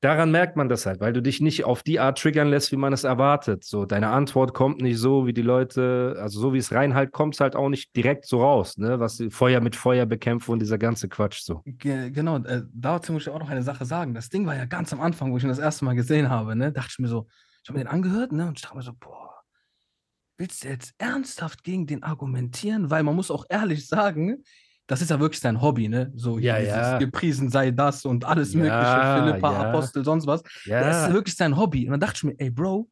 daran 0.00 0.30
merkt 0.30 0.56
man 0.56 0.68
das 0.68 0.86
halt, 0.86 1.00
weil 1.00 1.12
du 1.12 1.20
dich 1.20 1.40
nicht 1.40 1.64
auf 1.64 1.82
die 1.82 1.98
Art 1.98 2.18
triggern 2.18 2.48
lässt, 2.48 2.70
wie 2.70 2.76
man 2.76 2.92
es 2.92 3.04
erwartet. 3.04 3.64
So, 3.64 3.84
deine 3.84 4.10
Antwort 4.10 4.54
kommt 4.54 4.80
nicht 4.80 4.98
so, 4.98 5.26
wie 5.26 5.32
die 5.32 5.42
Leute, 5.42 6.16
also 6.20 6.38
so 6.40 6.52
wie 6.54 6.58
es 6.58 6.72
rein 6.72 6.94
halt, 6.94 7.12
kommt 7.12 7.34
es 7.34 7.40
halt 7.40 7.56
auch 7.56 7.68
nicht 7.68 7.94
direkt 7.96 8.26
so 8.26 8.40
raus, 8.40 8.78
ne? 8.78 9.00
Was 9.00 9.22
Feuer 9.30 9.60
mit 9.60 9.74
Feuer 9.74 10.06
bekämpfen 10.06 10.52
und 10.52 10.60
dieser 10.60 10.78
ganze 10.78 11.08
Quatsch 11.08 11.40
so. 11.40 11.62
Ge 11.66 12.10
genau, 12.10 12.38
äh, 12.38 12.62
dazu 12.72 13.12
muss 13.12 13.22
ich 13.22 13.30
auch 13.30 13.40
noch 13.40 13.50
eine 13.50 13.62
Sache 13.62 13.84
sagen. 13.84 14.14
Das 14.14 14.28
Ding 14.28 14.46
war 14.46 14.56
ja 14.56 14.66
ganz 14.66 14.92
am 14.92 15.00
Anfang, 15.00 15.32
wo 15.32 15.36
ich 15.36 15.42
ihn 15.42 15.48
das 15.48 15.58
erste 15.58 15.84
Mal 15.84 15.94
gesehen 15.94 16.30
habe, 16.30 16.54
ne? 16.54 16.72
Dachte 16.72 16.90
ich 16.92 16.98
mir 17.00 17.08
so, 17.08 17.26
ich 17.62 17.68
habe 17.68 17.78
mir 17.78 17.84
den 17.84 17.90
angehört, 17.90 18.32
ne? 18.32 18.46
Und 18.46 18.58
ich 18.58 18.62
dachte 18.62 18.76
mir 18.76 18.82
so, 18.82 18.92
boah 18.98 19.27
willst 20.38 20.64
du 20.64 20.68
jetzt 20.68 20.94
ernsthaft 20.98 21.64
gegen 21.64 21.86
den 21.86 22.02
argumentieren? 22.02 22.90
Weil 22.90 23.02
man 23.02 23.16
muss 23.16 23.30
auch 23.30 23.44
ehrlich 23.48 23.86
sagen, 23.86 24.44
das 24.86 25.02
ist 25.02 25.10
ja 25.10 25.20
wirklich 25.20 25.40
sein 25.40 25.60
Hobby, 25.60 25.88
ne? 25.88 26.10
So 26.14 26.38
ja, 26.38 26.58
ja. 26.58 26.98
gepriesen 26.98 27.50
sei 27.50 27.70
das 27.70 28.06
und 28.06 28.24
alles 28.24 28.54
ja, 28.54 28.60
mögliche, 28.60 29.30
Philippa, 29.30 29.52
ja. 29.52 29.68
Apostel, 29.68 30.04
sonst 30.04 30.26
was. 30.26 30.42
Ja. 30.64 30.80
Das 30.80 31.08
ist 31.08 31.12
wirklich 31.12 31.36
sein 31.36 31.56
Hobby. 31.56 31.84
Und 31.84 31.90
dann 31.90 32.00
dachte 32.00 32.16
ich 32.16 32.24
mir, 32.24 32.34
ey, 32.38 32.50
Bro, 32.50 32.88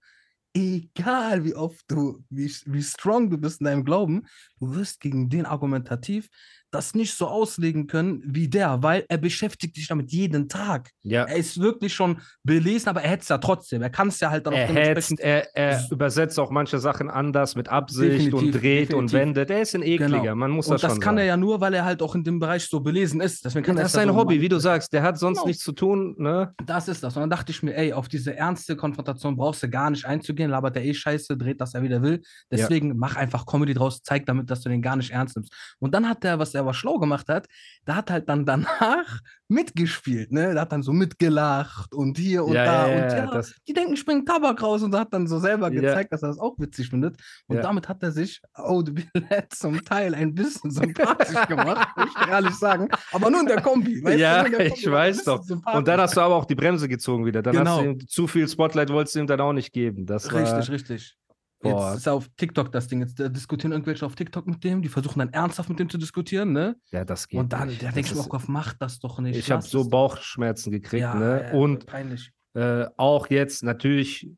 egal 0.52 1.44
wie 1.44 1.54
oft 1.54 1.84
du, 1.88 2.22
wie, 2.28 2.52
wie 2.66 2.82
strong 2.82 3.30
du 3.30 3.38
bist 3.38 3.60
in 3.60 3.66
deinem 3.66 3.84
Glauben, 3.84 4.26
du 4.58 4.74
wirst 4.74 5.00
gegen 5.00 5.30
den 5.30 5.46
argumentativ 5.46 6.28
das 6.76 6.94
nicht 6.94 7.14
so 7.14 7.26
auslegen 7.26 7.86
können 7.86 8.22
wie 8.26 8.48
der, 8.48 8.82
weil 8.82 9.04
er 9.08 9.16
beschäftigt 9.16 9.76
sich 9.76 9.88
damit 9.88 10.12
jeden 10.12 10.48
Tag. 10.48 10.90
Ja. 11.02 11.24
Er 11.24 11.36
ist 11.36 11.58
wirklich 11.60 11.94
schon 11.94 12.20
belesen, 12.42 12.88
aber 12.88 13.02
er 13.02 13.10
hätte 13.10 13.22
es 13.22 13.28
ja 13.28 13.38
trotzdem. 13.38 13.82
Er 13.82 13.90
kann 13.90 14.08
es 14.08 14.20
ja 14.20 14.30
halt 14.30 14.46
dann 14.46 14.54
auch 14.54 14.58
er 14.58 14.66
dementsprechend. 14.66 15.20
Er, 15.20 15.56
er 15.56 15.86
übersetzt 15.90 16.38
auch 16.38 16.50
manche 16.50 16.78
Sachen 16.78 17.08
anders 17.10 17.56
mit 17.56 17.68
Absicht 17.68 18.12
definitiv, 18.12 18.34
und 18.34 18.52
dreht 18.52 18.62
definitiv. 18.62 18.96
und 18.96 19.12
wendet. 19.12 19.50
Er 19.50 19.62
ist 19.62 19.74
ein 19.74 19.82
ekliger, 19.82 20.20
genau. 20.20 20.34
man 20.34 20.50
muss 20.50 20.66
und 20.66 20.74
das 20.74 20.82
schon 20.82 20.90
das 20.90 21.00
kann 21.00 21.16
sagen. 21.16 21.18
er 21.18 21.24
ja 21.24 21.36
nur, 21.36 21.60
weil 21.60 21.72
er 21.72 21.84
halt 21.84 22.02
auch 22.02 22.14
in 22.14 22.24
dem 22.24 22.38
Bereich 22.38 22.66
so 22.66 22.80
belesen 22.80 23.20
ist. 23.20 23.44
Deswegen 23.44 23.64
kann 23.64 23.76
das 23.76 23.86
ist 23.86 23.92
sein 23.92 24.08
so 24.08 24.16
Hobby, 24.16 24.40
wie 24.40 24.48
du 24.48 24.58
sagst. 24.58 24.92
Der 24.92 25.02
hat 25.02 25.18
sonst 25.18 25.38
genau. 25.38 25.48
nichts 25.48 25.64
zu 25.64 25.72
tun. 25.72 26.14
Ne? 26.18 26.52
Das 26.66 26.88
ist 26.88 27.02
das. 27.02 27.16
Und 27.16 27.22
dann 27.22 27.30
dachte 27.30 27.52
ich 27.52 27.62
mir, 27.62 27.74
ey, 27.74 27.94
auf 27.94 28.08
diese 28.08 28.36
ernste 28.36 28.76
Konfrontation 28.76 29.36
brauchst 29.36 29.62
du 29.62 29.70
gar 29.70 29.88
nicht 29.88 30.04
einzugehen. 30.04 30.50
Labert 30.50 30.76
er 30.76 30.84
eh 30.84 30.92
scheiße, 30.92 31.38
dreht, 31.38 31.60
das 31.60 31.72
er 31.74 31.82
wieder 31.82 32.02
will. 32.02 32.20
Deswegen 32.50 32.88
ja. 32.88 32.94
mach 32.94 33.16
einfach 33.16 33.46
Comedy 33.46 33.72
draus, 33.72 34.02
zeig 34.02 34.26
damit, 34.26 34.50
dass 34.50 34.60
du 34.60 34.68
den 34.68 34.82
gar 34.82 34.96
nicht 34.96 35.10
ernst 35.10 35.36
nimmst. 35.36 35.54
Und 35.78 35.94
dann 35.94 36.06
hat 36.08 36.22
er, 36.24 36.38
was 36.38 36.54
er 36.54 36.65
aber 36.66 36.74
schlau 36.74 36.98
gemacht 36.98 37.28
hat, 37.28 37.46
der 37.86 37.96
hat 37.96 38.10
halt 38.10 38.28
dann 38.28 38.44
danach 38.44 39.20
mitgespielt, 39.48 40.32
ne? 40.32 40.52
Der 40.52 40.62
hat 40.62 40.72
dann 40.72 40.82
so 40.82 40.92
mitgelacht 40.92 41.94
und 41.94 42.18
hier 42.18 42.44
und 42.44 42.54
ja, 42.54 42.64
da 42.64 42.88
ja, 42.88 42.94
und 42.94 43.12
ja, 43.12 43.26
das... 43.26 43.54
die 43.68 43.72
denken, 43.72 43.96
bringe 44.04 44.24
Tabak 44.24 44.60
raus 44.60 44.82
und 44.82 44.94
hat 44.94 45.12
dann 45.12 45.26
so 45.26 45.38
selber 45.38 45.70
gezeigt, 45.70 46.12
dass 46.12 46.22
er 46.22 46.28
das 46.28 46.38
auch 46.38 46.58
witzig 46.58 46.90
findet. 46.90 47.16
Und 47.46 47.58
damit 47.62 47.88
hat 47.88 48.02
er 48.02 48.10
sich 48.10 48.40
Audible 48.54 49.06
zum 49.50 49.84
Teil 49.84 50.14
ein 50.14 50.34
bisschen 50.34 50.70
sympathisch 50.70 51.46
gemacht, 51.46 51.88
muss 51.96 52.10
ich 52.20 52.28
ehrlich 52.28 52.54
sagen. 52.54 52.88
Aber 53.12 53.30
nur 53.30 53.40
in 53.40 53.46
der 53.46 53.62
Kombi. 53.62 54.02
Weißt 54.02 54.18
ja, 54.18 54.42
du, 54.42 54.50
Kombi 54.50 54.72
ich 54.74 54.90
weiß 54.90 55.24
doch. 55.24 55.44
Und 55.48 55.88
dann 55.88 56.00
hast 56.00 56.16
du 56.16 56.20
aber 56.20 56.34
auch 56.34 56.44
die 56.44 56.54
Bremse 56.54 56.88
gezogen 56.88 57.24
wieder. 57.24 57.42
Dann 57.42 57.56
genau. 57.56 57.76
hast 57.76 57.80
du 57.80 57.90
ihm, 57.90 58.08
zu 58.08 58.26
viel 58.26 58.48
Spotlight 58.48 58.90
wolltest 58.90 59.14
du 59.14 59.20
ihm 59.20 59.26
dann 59.26 59.40
auch 59.40 59.52
nicht 59.52 59.72
geben. 59.72 60.06
Das 60.06 60.32
richtig, 60.32 60.52
war... 60.52 60.68
richtig. 60.68 61.16
Boah. 61.60 61.90
Jetzt 61.90 61.98
ist 61.98 62.08
auf 62.08 62.28
TikTok 62.36 62.70
das 62.70 62.88
Ding. 62.88 63.00
Jetzt 63.00 63.18
äh, 63.18 63.30
diskutieren 63.30 63.72
irgendwelche 63.72 64.04
auf 64.04 64.14
TikTok 64.14 64.46
mit 64.46 64.62
dem, 64.62 64.82
die 64.82 64.88
versuchen 64.88 65.18
dann 65.20 65.32
ernsthaft 65.32 65.68
mit 65.68 65.78
dem 65.78 65.88
zu 65.88 65.98
diskutieren, 65.98 66.52
ne? 66.52 66.76
Ja, 66.90 67.04
das 67.04 67.28
geht. 67.28 67.40
Und 67.40 67.52
dann, 67.52 67.76
der 67.78 67.92
denkt 67.92 68.14
mir 68.14 68.20
auch 68.20 68.30
auf, 68.30 68.48
macht 68.48 68.76
das 68.80 68.98
doch 68.98 69.18
nicht. 69.20 69.36
Ich 69.36 69.50
habe 69.50 69.62
so 69.62 69.88
Bauchschmerzen 69.88 70.70
gekriegt, 70.70 71.00
ja, 71.00 71.14
ne? 71.14 71.46
Ja, 71.46 71.52
Und 71.52 71.86
äh, 72.54 72.86
auch 72.96 73.28
jetzt 73.28 73.62
natürlich 73.62 74.30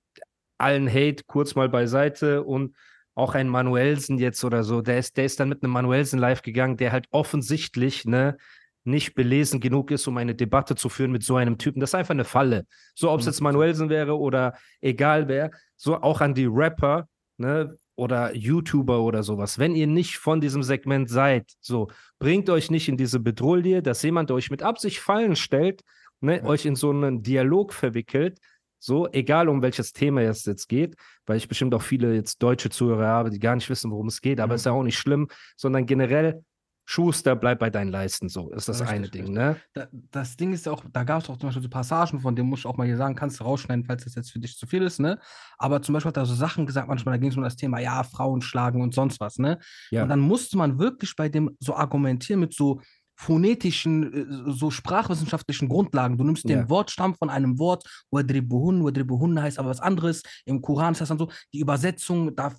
allen 0.58 0.88
Hate 0.88 1.24
kurz 1.26 1.54
mal 1.54 1.68
beiseite 1.68 2.42
und 2.44 2.76
auch 3.14 3.34
ein 3.34 3.48
Manuelsen 3.48 4.18
jetzt 4.18 4.44
oder 4.44 4.62
so, 4.62 4.80
der 4.80 4.98
ist, 4.98 5.16
der 5.16 5.24
ist 5.24 5.40
dann 5.40 5.48
mit 5.48 5.62
einem 5.62 5.72
Manuelsen 5.72 6.20
live 6.20 6.42
gegangen, 6.42 6.76
der 6.76 6.92
halt 6.92 7.06
offensichtlich, 7.10 8.04
ne, 8.04 8.36
nicht 8.84 9.14
belesen 9.14 9.60
genug 9.60 9.90
ist, 9.90 10.06
um 10.06 10.16
eine 10.16 10.34
Debatte 10.34 10.74
zu 10.74 10.88
führen 10.88 11.12
mit 11.12 11.22
so 11.22 11.36
einem 11.36 11.58
Typen. 11.58 11.80
Das 11.80 11.90
ist 11.90 11.94
einfach 11.94 12.14
eine 12.14 12.24
Falle. 12.24 12.66
So, 12.94 13.10
ob 13.10 13.20
es 13.20 13.26
jetzt 13.26 13.40
Manuelsen 13.40 13.88
wäre 13.88 14.18
oder 14.18 14.54
egal 14.80 15.28
wer, 15.28 15.50
so 15.76 15.96
auch 15.96 16.20
an 16.20 16.34
die 16.34 16.46
Rapper, 16.46 17.08
ne, 17.36 17.76
oder 17.98 18.34
YouTuber 18.34 19.00
oder 19.00 19.24
sowas. 19.24 19.58
Wenn 19.58 19.74
ihr 19.74 19.88
nicht 19.88 20.18
von 20.18 20.40
diesem 20.40 20.62
Segment 20.62 21.10
seid, 21.10 21.52
so, 21.60 21.88
bringt 22.20 22.48
euch 22.48 22.70
nicht 22.70 22.88
in 22.88 22.96
diese 22.96 23.18
Bedrohung, 23.18 23.82
dass 23.82 24.02
jemand 24.02 24.30
euch 24.30 24.50
mit 24.50 24.62
Absicht 24.62 25.00
fallen 25.00 25.34
stellt, 25.34 25.82
ne, 26.20 26.38
ja. 26.38 26.44
euch 26.44 26.64
in 26.64 26.76
so 26.76 26.90
einen 26.90 27.22
Dialog 27.22 27.72
verwickelt, 27.72 28.38
so, 28.78 29.08
egal 29.10 29.48
um 29.48 29.62
welches 29.62 29.92
Thema 29.92 30.22
es 30.22 30.44
jetzt 30.44 30.68
geht, 30.68 30.94
weil 31.26 31.38
ich 31.38 31.48
bestimmt 31.48 31.74
auch 31.74 31.82
viele 31.82 32.14
jetzt 32.14 32.40
deutsche 32.40 32.70
Zuhörer 32.70 33.08
habe, 33.08 33.30
die 33.30 33.40
gar 33.40 33.56
nicht 33.56 33.68
wissen, 33.68 33.90
worum 33.90 34.06
es 34.06 34.20
geht, 34.20 34.38
aber 34.38 34.52
mhm. 34.52 34.56
ist 34.56 34.66
ja 34.66 34.72
auch 34.72 34.84
nicht 34.84 34.98
schlimm, 34.98 35.26
sondern 35.56 35.84
generell 35.84 36.44
Schuster, 36.90 37.36
bleib 37.36 37.58
bei 37.58 37.68
deinen 37.68 37.90
Leisten, 37.90 38.30
so 38.30 38.50
ist 38.50 38.66
das 38.66 38.80
richtig, 38.80 38.96
eine 38.96 39.08
Ding, 39.10 39.30
ne? 39.30 39.56
Da, 39.74 39.88
das 40.10 40.38
Ding 40.38 40.54
ist 40.54 40.64
ja 40.64 40.72
auch, 40.72 40.82
da 40.90 41.04
gab 41.04 41.22
es 41.22 41.28
auch 41.28 41.36
zum 41.36 41.48
Beispiel 41.48 41.62
so 41.62 41.68
Passagen, 41.68 42.18
von 42.18 42.34
denen 42.34 42.48
muss 42.48 42.60
ich 42.60 42.66
auch 42.66 42.78
mal 42.78 42.86
hier 42.86 42.96
sagen, 42.96 43.14
kannst 43.14 43.38
du 43.38 43.44
rausschneiden, 43.44 43.84
falls 43.84 44.04
das 44.04 44.14
jetzt 44.14 44.30
für 44.30 44.38
dich 44.38 44.56
zu 44.56 44.66
viel 44.66 44.82
ist, 44.82 44.98
ne? 44.98 45.18
Aber 45.58 45.82
zum 45.82 45.92
Beispiel 45.92 46.08
hat 46.08 46.16
er 46.16 46.24
so 46.24 46.34
Sachen 46.34 46.64
gesagt, 46.64 46.88
manchmal, 46.88 47.12
da 47.12 47.18
ging 47.18 47.28
es 47.28 47.36
um 47.36 47.42
das 47.42 47.56
Thema, 47.56 47.78
ja, 47.78 48.02
Frauen 48.04 48.40
schlagen 48.40 48.80
und 48.80 48.94
sonst 48.94 49.20
was, 49.20 49.36
ne? 49.36 49.58
Ja. 49.90 50.02
Und 50.02 50.08
dann 50.08 50.20
musste 50.20 50.56
man 50.56 50.78
wirklich 50.78 51.14
bei 51.14 51.28
dem 51.28 51.54
so 51.60 51.76
argumentieren 51.76 52.40
mit 52.40 52.54
so, 52.54 52.80
phonetischen, 53.20 54.48
äh, 54.48 54.52
so 54.52 54.70
sprachwissenschaftlichen 54.70 55.68
Grundlagen. 55.68 56.16
Du 56.16 56.24
nimmst 56.24 56.48
den 56.48 56.70
Wortstamm 56.70 57.16
von 57.16 57.28
einem 57.28 57.58
Wort, 57.58 57.84
Wadribuhun, 58.12 58.84
Wadribuhun 58.84 59.42
heißt 59.42 59.58
aber 59.58 59.70
was 59.70 59.80
anderes. 59.80 60.22
Im 60.46 60.62
Koran 60.62 60.92
ist 60.92 61.00
das 61.00 61.08
dann 61.08 61.18
so, 61.18 61.28
die 61.52 61.58
Übersetzung, 61.58 62.34
da 62.36 62.54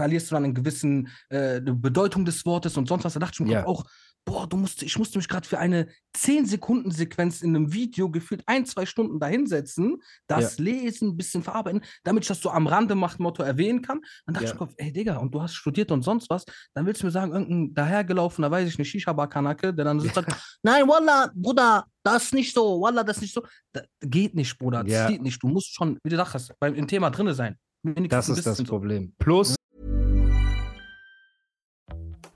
verlierst 0.00 0.30
du 0.30 0.34
dann 0.34 0.44
einen 0.44 0.54
gewissen 0.54 1.08
äh, 1.28 1.60
Bedeutung 1.60 2.24
des 2.24 2.46
Wortes 2.46 2.78
und 2.78 2.88
sonst 2.88 3.04
was. 3.04 3.12
Da 3.12 3.20
dachte 3.20 3.34
ich 3.34 3.46
mir 3.46 3.52
ja. 3.52 3.66
auch, 3.66 3.84
boah, 4.24 4.46
du 4.46 4.56
musst, 4.56 4.82
ich 4.82 4.98
musste 4.98 5.18
mich 5.18 5.28
gerade 5.28 5.46
für 5.46 5.58
eine 5.58 5.88
10-Sekunden-Sequenz 6.16 7.42
in 7.42 7.54
einem 7.54 7.74
Video 7.74 8.10
gefühlt 8.10 8.42
ein, 8.46 8.64
zwei 8.64 8.86
Stunden 8.86 9.20
dahinsetzen, 9.20 9.98
das 10.26 10.56
ja. 10.56 10.64
lesen, 10.64 11.08
ein 11.08 11.16
bisschen 11.18 11.42
verarbeiten, 11.42 11.82
damit 12.02 12.24
ich 12.24 12.28
das 12.28 12.40
so 12.40 12.48
am 12.50 12.66
Rande 12.66 12.94
macht 12.94 13.20
Motto 13.20 13.42
erwähnen 13.42 13.82
kann. 13.82 14.00
Dann 14.24 14.32
dachte 14.36 14.46
ja. 14.46 14.54
ich 14.54 14.60
mir, 14.60 14.68
ey 14.78 14.90
Digga, 14.90 15.18
und 15.18 15.34
du 15.34 15.42
hast 15.42 15.52
studiert 15.52 15.92
und 15.92 16.00
sonst 16.00 16.30
was, 16.30 16.46
dann 16.72 16.86
willst 16.86 17.02
du 17.02 17.06
mir 17.06 17.12
sagen, 17.12 17.32
irgendein 17.32 17.74
dahergelaufener, 17.74 18.50
weiß 18.50 18.70
ich 18.70 18.78
nicht, 18.78 18.88
Shisha-Bar-Kanake, 18.88 19.74
der 19.74 19.84
dann 19.84 20.00
sitzt 20.00 20.14
sagt, 20.14 20.32
nein, 20.62 20.88
Wallah, 20.88 21.30
Bruder, 21.34 21.84
das 22.02 22.24
ist 22.24 22.34
nicht 22.34 22.54
so, 22.54 22.80
Wallah, 22.80 23.04
das 23.04 23.18
ist 23.18 23.22
nicht 23.22 23.34
so. 23.34 23.42
Das 23.72 23.84
geht 24.00 24.34
nicht, 24.34 24.58
Bruder, 24.58 24.82
das 24.82 25.08
geht 25.08 25.20
nicht. 25.20 25.42
Du 25.42 25.48
musst 25.48 25.74
schon, 25.74 25.98
wie 26.02 26.08
du 26.08 26.16
sagst, 26.16 26.54
beim 26.58 26.86
Thema 26.86 27.10
drin 27.10 27.34
sein. 27.34 27.58
Das 27.82 28.28
ist 28.28 28.46
das 28.46 28.62
Problem. 28.62 29.14
Plus, 29.18 29.54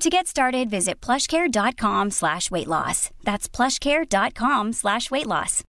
To 0.00 0.10
get 0.10 0.26
started, 0.26 0.68
visit 0.68 1.00
plushcare.com 1.00 2.10
slash 2.10 2.50
weight 2.50 2.66
loss. 2.66 3.10
That's 3.24 3.48
plushcare.com 3.48 4.72
slash 4.72 5.10
weight 5.10 5.26
loss. 5.26 5.64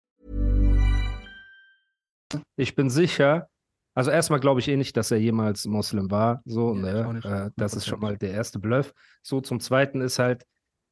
Ich 2.56 2.75
bin 2.75 2.90
sicher, 2.90 3.49
also 3.95 4.11
erstmal 4.11 4.40
glaube 4.40 4.59
ich 4.61 4.68
eh 4.68 4.76
nicht, 4.76 4.97
dass 4.97 5.12
er 5.12 5.18
jemals 5.18 5.64
Moslem 5.66 6.11
war. 6.11 6.42
So, 6.45 6.75
ja, 6.75 7.12
ne? 7.12 7.21
Äh, 7.25 7.50
das 7.56 7.75
ist 7.75 7.87
schon 7.87 8.00
mal 8.00 8.18
der 8.18 8.33
erste 8.33 8.59
Bluff. 8.59 8.92
So, 9.23 9.40
zum 9.40 9.61
zweiten 9.61 10.00
ist 10.00 10.18
halt, 10.18 10.45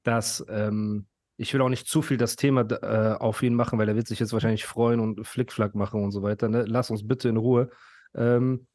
dass 0.05 0.45
ähm, 0.49 1.07
ich 1.37 1.53
will 1.53 1.61
auch 1.63 1.69
nicht 1.69 1.89
zu 1.89 2.03
viel 2.03 2.17
das 2.17 2.37
Thema 2.37 2.61
äh, 2.63 3.17
auf 3.19 3.43
ihn 3.43 3.55
machen, 3.55 3.81
weil 3.81 3.89
er 3.89 3.97
wird 3.97 4.07
sich 4.07 4.21
jetzt 4.21 4.33
wahrscheinlich 4.33 4.65
freuen 4.65 5.01
und 5.01 5.27
Flickflack 5.27 5.75
machen 5.75 6.05
und 6.05 6.13
so 6.13 6.23
weiter. 6.23 6.49
Ne? 6.49 6.65
Lass 6.69 6.91
uns 6.91 7.07
bitte 7.07 7.29
in 7.29 7.37
Ruhe. 7.37 7.69
Ähm, 8.15 8.69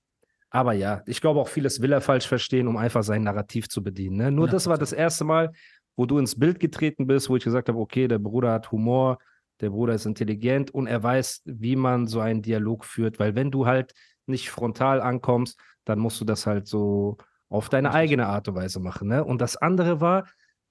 aber 0.50 0.74
ja, 0.74 1.04
ich 1.06 1.22
glaube 1.22 1.40
auch 1.40 1.48
vieles 1.48 1.82
will 1.82 1.92
er 1.92 2.02
falsch 2.02 2.28
verstehen, 2.28 2.68
um 2.68 2.78
einfach 2.78 3.04
sein 3.04 3.24
Narrativ 3.24 3.70
zu 3.70 3.84
bedienen. 3.84 4.18
Ne? 4.18 4.32
Nur 4.32 4.48
ja, 4.48 4.52
das 4.52 4.68
war 4.68 4.78
das 4.78 4.94
erste 4.94 5.24
Mal, 5.24 5.52
wo 5.96 6.06
du 6.06 6.18
ins 6.18 6.40
Bild 6.40 6.60
getreten 6.60 7.08
bist, 7.08 7.30
wo 7.30 7.36
ich 7.36 7.44
gesagt 7.44 7.70
habe, 7.70 7.78
okay, 7.78 8.08
der 8.08 8.20
Bruder 8.20 8.54
hat 8.54 8.72
Humor, 8.72 9.20
der 9.62 9.70
Bruder 9.70 9.94
ist 9.94 10.06
intelligent 10.06 10.72
und 10.72 10.88
er 10.88 11.04
weiß, 11.04 11.42
wie 11.46 11.76
man 11.76 12.08
so 12.08 12.20
einen 12.20 12.42
Dialog 12.42 12.86
führt. 12.86 13.20
Weil 13.20 13.36
wenn 13.36 13.52
du 13.52 13.66
halt 13.66 13.94
nicht 14.26 14.50
frontal 14.50 15.02
ankommst, 15.02 15.60
dann 15.86 16.00
musst 16.00 16.20
du 16.22 16.26
das 16.26 16.48
halt 16.48 16.68
so 16.68 17.18
auf 17.50 17.70
deine 17.70 17.94
eigene 17.94 18.28
Art 18.28 18.48
und 18.48 18.56
Weise 18.56 18.80
machen. 18.80 19.10
Ne? 19.10 19.24
Und 19.24 19.42
das 19.42 19.58
andere 19.58 20.02
war, 20.02 20.28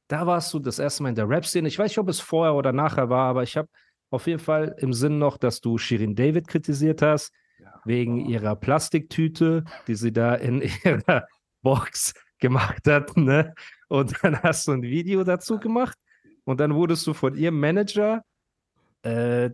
da 0.09 0.27
warst 0.27 0.53
du 0.55 0.59
das 0.59 0.79
erste 0.79 1.03
Mal 1.03 1.11
in 1.11 1.15
der 1.15 1.29
Rap-Szene. 1.29 1.69
Ich 1.69 1.79
weiß 1.79 1.91
nicht, 1.91 1.99
ob 1.99 2.09
es 2.09 2.21
vorher 2.21 2.55
oder 2.55 2.73
nachher 2.73 3.11
war, 3.11 3.29
aber 3.29 3.43
ich 3.43 3.57
habe 3.57 3.69
auf 4.11 4.27
jeden 4.27 4.41
Fall 4.41 4.75
im 4.79 4.95
Sinn 4.95 5.19
noch, 5.19 5.37
dass 5.37 5.61
du 5.61 5.77
Shirin 5.77 6.15
David 6.15 6.49
kritisiert 6.49 7.03
hast 7.03 7.33
wegen 7.85 8.19
ihrer 8.19 8.57
Plastiktüte, 8.57 9.65
die 9.87 9.95
sie 9.95 10.13
da 10.13 10.35
in 10.35 10.63
ihrer 10.85 11.27
Box 11.63 12.15
gemacht 12.39 12.87
hat. 12.87 13.17
Ne? 13.17 13.55
Und 13.89 14.15
dann 14.23 14.43
hast 14.43 14.69
du 14.69 14.73
ein 14.73 14.83
Video 14.83 15.25
dazu 15.25 15.59
gemacht 15.59 15.99
und 16.45 16.61
dann 16.61 16.75
wurdest 16.75 17.07
du 17.07 17.15
von 17.15 17.35
ihrem 17.37 17.59
Manager 17.59 18.23
äh, 19.03 19.51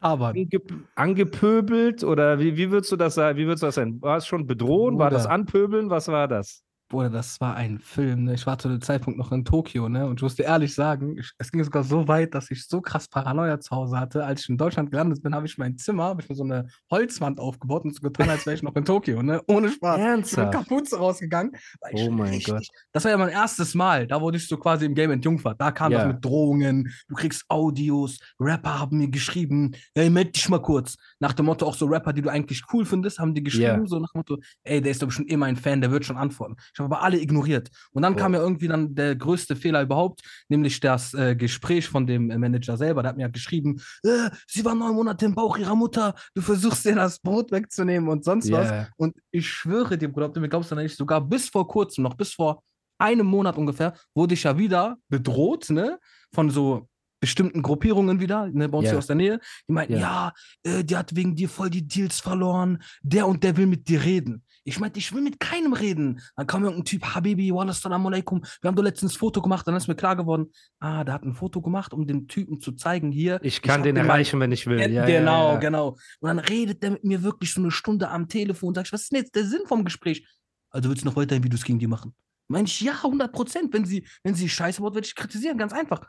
aber 0.00 0.28
ange 0.28 0.60
angepöbelt 0.94 2.04
oder 2.04 2.38
wie, 2.38 2.56
wie 2.56 2.70
würdest 2.70 2.92
du 2.92 2.96
das 2.96 3.14
sagen? 3.14 3.36
Wie 3.36 3.46
würdest 3.46 3.62
du 3.62 3.66
das 3.66 3.74
sein? 3.74 4.00
War 4.00 4.18
es 4.18 4.26
schon 4.26 4.46
bedrohen? 4.46 4.98
War 4.98 5.10
das 5.10 5.26
anpöbeln? 5.26 5.90
Was 5.90 6.06
war 6.06 6.28
das? 6.28 6.62
Bruder, 6.88 7.10
das 7.10 7.40
war 7.40 7.54
ein 7.54 7.80
Film. 7.80 8.24
Ne? 8.24 8.34
Ich 8.34 8.46
war 8.46 8.58
zu 8.58 8.68
dem 8.68 8.80
Zeitpunkt 8.80 9.18
noch 9.18 9.30
in 9.30 9.44
Tokio, 9.44 9.88
ne? 9.88 10.06
Und 10.06 10.18
ich 10.18 10.22
muss 10.22 10.36
dir 10.36 10.44
ehrlich 10.44 10.74
sagen, 10.74 11.18
ich, 11.18 11.32
es 11.36 11.52
ging 11.52 11.62
sogar 11.62 11.84
so 11.84 12.08
weit, 12.08 12.34
dass 12.34 12.50
ich 12.50 12.66
so 12.66 12.80
krass 12.80 13.08
Paranoia 13.08 13.60
zu 13.60 13.76
Hause 13.76 14.00
hatte. 14.00 14.24
Als 14.24 14.42
ich 14.42 14.48
in 14.48 14.56
Deutschland 14.56 14.90
gelandet 14.90 15.22
bin, 15.22 15.34
habe 15.34 15.46
ich 15.46 15.58
mein 15.58 15.76
Zimmer, 15.76 16.04
habe 16.04 16.22
ich 16.22 16.28
mir 16.28 16.34
so 16.34 16.44
eine 16.44 16.68
Holzwand 16.90 17.40
aufgebaut 17.40 17.84
und 17.84 17.94
so 17.94 18.00
getan, 18.00 18.30
als 18.30 18.46
wäre 18.46 18.56
ich 18.56 18.62
noch 18.62 18.74
in 18.74 18.86
Tokio, 18.86 19.22
ne? 19.22 19.42
Ohne 19.46 19.70
Spaß. 19.70 19.98
Ernsthaft? 19.98 20.54
Ich 20.54 20.58
bin 20.58 20.66
Kapuze 20.66 20.98
rausgegangen. 20.98 21.52
Oh 21.92 22.10
mein 22.10 22.30
richtig, 22.30 22.54
Gott. 22.54 22.66
Das 22.92 23.04
war 23.04 23.10
ja 23.10 23.18
mein 23.18 23.28
erstes 23.28 23.74
Mal. 23.74 24.06
Da 24.06 24.20
wurde 24.20 24.38
ich 24.38 24.48
so 24.48 24.56
quasi 24.56 24.86
im 24.86 24.94
Game 24.94 25.10
entjungfert. 25.10 25.60
Da 25.60 25.70
kam 25.70 25.92
ja. 25.92 25.98
das 25.98 26.14
mit 26.14 26.24
Drohungen, 26.24 26.90
du 27.08 27.14
kriegst 27.14 27.44
Audios, 27.48 28.18
Rapper 28.40 28.80
haben 28.80 28.98
mir 28.98 29.08
geschrieben, 29.08 29.72
hey, 29.94 30.08
meld 30.08 30.34
dich 30.34 30.48
mal 30.48 30.62
kurz. 30.62 30.96
Nach 31.18 31.34
dem 31.34 31.46
Motto, 31.46 31.66
auch 31.66 31.74
so 31.74 31.86
Rapper, 31.86 32.12
die 32.12 32.22
du 32.22 32.30
eigentlich 32.30 32.62
cool 32.72 32.86
findest, 32.86 33.18
haben 33.18 33.34
die 33.34 33.42
geschrieben, 33.42 33.80
yeah. 33.80 33.86
so 33.86 33.98
nach 33.98 34.12
dem 34.12 34.20
Motto, 34.20 34.38
ey, 34.64 34.80
der 34.80 34.90
ist 34.90 35.02
doch 35.02 35.10
schon 35.10 35.26
immer 35.26 35.46
ein 35.46 35.56
Fan, 35.56 35.80
der 35.80 35.90
wird 35.90 36.04
schon 36.04 36.16
antworten. 36.16 36.56
Ich 36.72 36.77
habe 36.78 36.94
aber 36.94 37.04
alle 37.04 37.20
ignoriert. 37.20 37.68
Und 37.92 38.02
dann 38.02 38.14
oh. 38.14 38.16
kam 38.16 38.34
ja 38.34 38.40
irgendwie 38.40 38.68
dann 38.68 38.94
der 38.94 39.16
größte 39.16 39.56
Fehler 39.56 39.82
überhaupt, 39.82 40.20
nämlich 40.48 40.80
das 40.80 41.14
äh, 41.14 41.36
Gespräch 41.36 41.88
von 41.88 42.06
dem 42.06 42.30
äh, 42.30 42.38
Manager 42.38 42.76
selber. 42.76 43.02
Der 43.02 43.10
hat 43.10 43.16
mir 43.16 43.22
ja 43.22 43.28
geschrieben, 43.28 43.80
äh, 44.02 44.30
sie 44.46 44.64
war 44.64 44.74
neun 44.74 44.94
Monate 44.94 45.26
im 45.26 45.34
Bauch 45.34 45.56
ihrer 45.58 45.74
Mutter, 45.74 46.14
du 46.34 46.42
versuchst 46.42 46.84
ihr 46.86 46.94
das 46.94 47.18
Brot 47.18 47.52
wegzunehmen 47.52 48.08
und 48.08 48.24
sonst 48.24 48.48
yeah. 48.48 48.58
was. 48.58 48.88
Und 48.96 49.16
ich 49.30 49.48
schwöre 49.48 49.98
dir, 49.98 50.10
Bruder, 50.10 50.26
ob 50.26 50.34
du 50.34 50.40
mir 50.40 50.48
glaubst 50.48 50.72
oder 50.72 50.82
nicht, 50.82 50.96
sogar 50.96 51.20
bis 51.20 51.48
vor 51.48 51.66
kurzem, 51.66 52.04
noch 52.04 52.14
bis 52.14 52.32
vor 52.32 52.62
einem 52.98 53.26
Monat 53.26 53.56
ungefähr, 53.56 53.94
wurde 54.14 54.34
ich 54.34 54.42
ja 54.42 54.58
wieder 54.58 54.96
bedroht, 55.08 55.70
ne? 55.70 55.98
Von 56.34 56.50
so 56.50 56.88
bestimmten 57.20 57.62
Gruppierungen 57.62 58.20
wieder, 58.20 58.48
ne, 58.48 58.68
bei 58.68 58.78
uns 58.78 58.84
yeah. 58.84 58.92
hier 58.92 58.98
aus 58.98 59.06
der 59.06 59.16
Nähe, 59.16 59.40
die 59.68 59.72
meinten, 59.72 59.94
yeah. 59.94 60.32
ja, 60.64 60.72
äh, 60.72 60.84
die 60.84 60.96
hat 60.96 61.14
wegen 61.14 61.34
dir 61.34 61.48
voll 61.48 61.70
die 61.70 61.86
Deals 61.86 62.20
verloren, 62.20 62.82
der 63.02 63.26
und 63.26 63.42
der 63.44 63.56
will 63.56 63.66
mit 63.66 63.88
dir 63.88 64.02
reden. 64.02 64.44
Ich 64.64 64.78
meinte, 64.78 64.98
ich 64.98 65.14
will 65.14 65.22
mit 65.22 65.40
keinem 65.40 65.72
reden. 65.72 66.20
Dann 66.36 66.46
kam 66.46 66.62
irgendein 66.62 66.84
Typ, 66.84 67.02
Habibi, 67.14 67.54
wa 67.54 67.62
alaikum. 67.62 68.44
Wir 68.60 68.68
haben 68.68 68.76
doch 68.76 68.82
letztens 68.82 69.14
ein 69.14 69.18
Foto 69.18 69.40
gemacht, 69.40 69.66
dann 69.66 69.74
ist 69.74 69.88
mir 69.88 69.94
klar 69.94 70.14
geworden, 70.14 70.52
ah, 70.78 71.04
der 71.04 71.14
hat 71.14 71.22
ein 71.22 71.34
Foto 71.34 71.62
gemacht, 71.62 71.94
um 71.94 72.06
dem 72.06 72.28
Typen 72.28 72.60
zu 72.60 72.72
zeigen, 72.72 73.10
hier. 73.10 73.40
Ich 73.42 73.62
kann 73.62 73.80
ich 73.80 73.84
den 73.84 73.96
erreichen, 73.96 74.38
wenn 74.40 74.52
ich 74.52 74.66
will. 74.66 74.78
Ja, 74.78 75.06
genau, 75.06 75.52
ja. 75.52 75.58
genau. 75.58 75.96
Und 76.20 76.28
dann 76.28 76.38
redet 76.38 76.82
der 76.82 76.90
mit 76.92 77.04
mir 77.04 77.22
wirklich 77.22 77.54
so 77.54 77.62
eine 77.62 77.70
Stunde 77.70 78.10
am 78.10 78.28
Telefon 78.28 78.68
und 78.68 78.74
sagt, 78.74 78.92
was 78.92 79.02
ist 79.02 79.12
denn 79.12 79.20
jetzt 79.20 79.34
der 79.34 79.44
Sinn 79.44 79.62
vom 79.66 79.84
Gespräch? 79.84 80.26
Also 80.70 80.90
willst 80.90 81.02
du 81.02 81.06
noch 81.06 81.16
weiterhin 81.16 81.42
Videos 81.42 81.64
gegen 81.64 81.78
die 81.78 81.86
machen? 81.86 82.14
Meine 82.48 82.66
ich, 82.66 82.80
ja, 82.80 82.92
100 82.92 83.32
Prozent. 83.32 83.72
Wenn 83.72 83.84
sie, 83.84 84.06
wenn 84.22 84.34
sie 84.34 84.48
scheiße 84.48 84.80
baut, 84.80 84.94
werde 84.94 85.06
ich 85.06 85.14
kritisieren, 85.14 85.58
ganz 85.58 85.72
einfach. 85.72 86.06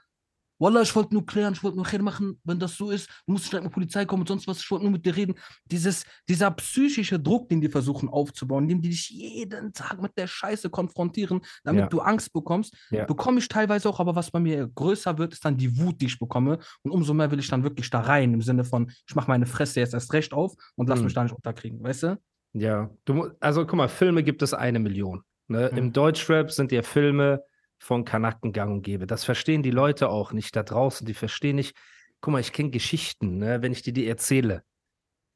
Wallah, 0.60 0.82
ich 0.82 0.94
wollte 0.96 1.14
nur 1.14 1.26
klären, 1.26 1.54
ich 1.54 1.64
wollte 1.64 1.78
nur 1.78 1.86
Khair 1.86 2.02
machen, 2.02 2.40
wenn 2.44 2.60
das 2.60 2.76
so 2.76 2.92
ist, 2.92 3.10
muss 3.26 3.50
direkt 3.50 3.64
mit 3.64 3.74
Polizei 3.74 4.06
kommen 4.06 4.22
und 4.24 4.28
sonst 4.28 4.46
was, 4.48 4.60
ich 4.60 4.70
wollte 4.70 4.84
nur 4.84 4.92
mit 4.92 5.06
dir 5.06 5.16
reden. 5.16 5.36
Dieses, 5.66 6.04
dieser 6.28 6.52
psychische 6.52 7.18
Druck, 7.20 7.48
den 7.50 7.62
die 7.62 7.70
versuchen 7.70 8.10
aufzubauen, 8.10 8.64
indem 8.64 8.82
die 8.82 8.90
dich 8.90 9.10
jeden 9.10 9.72
Tag 9.74 10.02
mit 10.02 10.18
der 10.18 10.28
Scheiße 10.28 10.70
konfrontieren, 10.70 11.42
damit 11.64 11.84
Ja. 11.84 11.88
du 11.88 12.00
Angst 12.02 12.34
bekommst, 12.34 12.76
Ja. 12.92 13.06
bekomme 13.06 13.40
ich 13.40 13.48
teilweise 13.48 13.88
auch, 13.90 14.00
aber 14.00 14.16
was 14.16 14.32
bei 14.32 14.40
mir 14.40 14.68
größer 14.68 15.18
wird, 15.18 15.34
ist 15.34 15.46
dann 15.46 15.56
die 15.58 15.78
Wut, 15.80 16.02
die 16.02 16.08
ich 16.08 16.20
bekomme. 16.20 16.60
Und 16.84 16.92
umso 16.92 17.14
mehr 17.14 17.32
will 17.32 17.40
ich 17.40 17.48
dann 17.48 17.64
wirklich 17.64 17.90
da 17.90 18.02
rein, 18.02 18.34
im 18.34 18.42
Sinne 18.42 18.66
von, 18.66 18.92
ich 19.08 19.16
mache 19.16 19.30
meine 19.30 19.46
Fresse 19.46 19.80
jetzt 19.80 19.94
erst 19.94 20.12
recht 20.14 20.34
auf 20.34 20.54
und 20.76 20.90
lass 20.90 21.00
Hm. 21.00 21.06
mich 21.06 21.14
da 21.14 21.24
nicht 21.24 21.34
unterkriegen, 21.36 21.82
weißt 21.82 22.04
du? 22.04 22.18
Ja, 22.54 22.90
du, 23.06 23.30
also 23.40 23.66
guck 23.66 23.76
mal, 23.76 23.88
Filme 23.88 24.24
gibt 24.24 24.42
es 24.42 24.54
eine 24.54 24.80
Million. 24.80 25.22
Ne? 25.48 25.68
Im 25.68 25.86
Mhm. 25.86 25.94
Deutschrap 25.94 26.52
sind 26.52 26.72
ja 26.72 26.82
Filme 26.82 27.44
von 27.80 28.06
Kanaken 28.06 28.54
gang 28.54 28.72
und 28.72 28.82
gäbe. 28.84 29.08
Das 29.08 29.24
verstehen 29.24 29.64
die 29.64 29.72
Leute 29.72 30.10
auch 30.10 30.32
nicht 30.34 30.56
da 30.56 30.64
draußen. 30.64 31.08
Die 31.08 31.14
verstehen 31.14 31.56
nicht. 31.56 31.76
Guck 32.22 32.34
mal, 32.34 32.42
ich 32.42 32.54
kenne 32.54 32.70
Geschichten, 32.70 33.38
ne? 33.38 33.62
wenn 33.62 33.72
ich 33.72 33.82
dir 33.82 33.94
die 33.94 34.08
erzähle. 34.08 34.64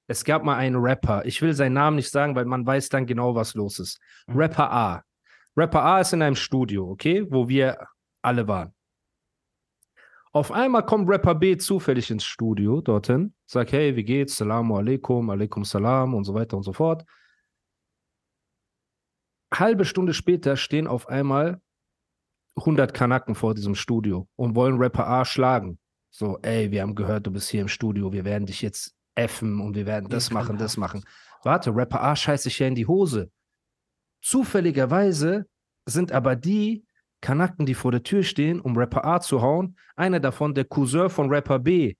Es 0.07 0.25
gab 0.25 0.43
mal 0.43 0.57
einen 0.57 0.75
Rapper. 0.75 1.25
Ich 1.25 1.41
will 1.41 1.53
seinen 1.53 1.73
Namen 1.73 1.95
nicht 1.95 2.11
sagen, 2.11 2.35
weil 2.35 2.45
man 2.45 2.65
weiß 2.65 2.89
dann 2.89 3.05
genau, 3.05 3.35
was 3.35 3.53
los 3.55 3.79
ist. 3.79 3.99
Mhm. 4.27 4.37
Rapper 4.37 4.71
A. 4.71 5.03
Rapper 5.55 5.83
A 5.83 6.01
ist 6.01 6.13
in 6.13 6.21
einem 6.21 6.35
Studio, 6.35 6.89
okay, 6.89 7.25
wo 7.29 7.47
wir 7.47 7.87
alle 8.21 8.47
waren. 8.47 8.73
Auf 10.31 10.51
einmal 10.51 10.83
kommt 10.83 11.07
Rapper 11.07 11.35
B 11.35 11.57
zufällig 11.57 12.09
ins 12.09 12.25
Studio 12.25 12.81
dorthin, 12.81 13.35
sagt, 13.45 13.71
hey, 13.71 13.95
wie 13.95 14.03
geht's? 14.03 14.35
Salamu 14.35 14.77
alaikum, 14.77 15.29
alaikum 15.29 15.63
salam 15.63 16.15
und 16.15 16.23
so 16.23 16.33
weiter 16.33 16.57
und 16.57 16.63
so 16.63 16.73
fort. 16.73 17.05
Halbe 19.53 19.85
Stunde 19.85 20.15
später 20.15 20.57
stehen 20.57 20.87
auf 20.87 21.07
einmal 21.07 21.61
100 22.55 22.93
Kanaken 22.93 23.35
vor 23.35 23.53
diesem 23.53 23.75
Studio 23.75 24.27
und 24.35 24.55
wollen 24.55 24.77
Rapper 24.77 25.07
A 25.07 25.25
schlagen. 25.25 25.79
So, 26.09 26.37
ey, 26.41 26.71
wir 26.71 26.81
haben 26.81 26.95
gehört, 26.95 27.25
du 27.25 27.31
bist 27.31 27.49
hier 27.49 27.61
im 27.61 27.67
Studio, 27.67 28.13
wir 28.13 28.25
werden 28.25 28.45
dich 28.45 28.61
jetzt 28.61 28.95
effen 29.15 29.59
und 29.59 29.75
wir 29.75 29.85
werden 29.85 30.09
das 30.09 30.31
machen, 30.31 30.57
das 30.57 30.77
machen. 30.77 31.03
Warte, 31.43 31.75
Rapper 31.75 32.03
A 32.03 32.15
scheißt 32.15 32.43
sich 32.43 32.59
ja 32.59 32.67
in 32.67 32.75
die 32.75 32.85
Hose. 32.85 33.31
Zufälligerweise 34.21 35.47
sind 35.85 36.11
aber 36.11 36.35
die 36.35 36.85
Kanaken, 37.21 37.65
die 37.65 37.73
vor 37.73 37.91
der 37.91 38.03
Tür 38.03 38.23
stehen, 38.23 38.59
um 38.59 38.77
Rapper 38.77 39.05
A 39.05 39.19
zu 39.19 39.41
hauen, 39.41 39.77
einer 39.95 40.19
davon 40.19 40.53
der 40.53 40.65
Cousin 40.65 41.09
von 41.09 41.29
Rapper 41.29 41.59
B. 41.59 41.95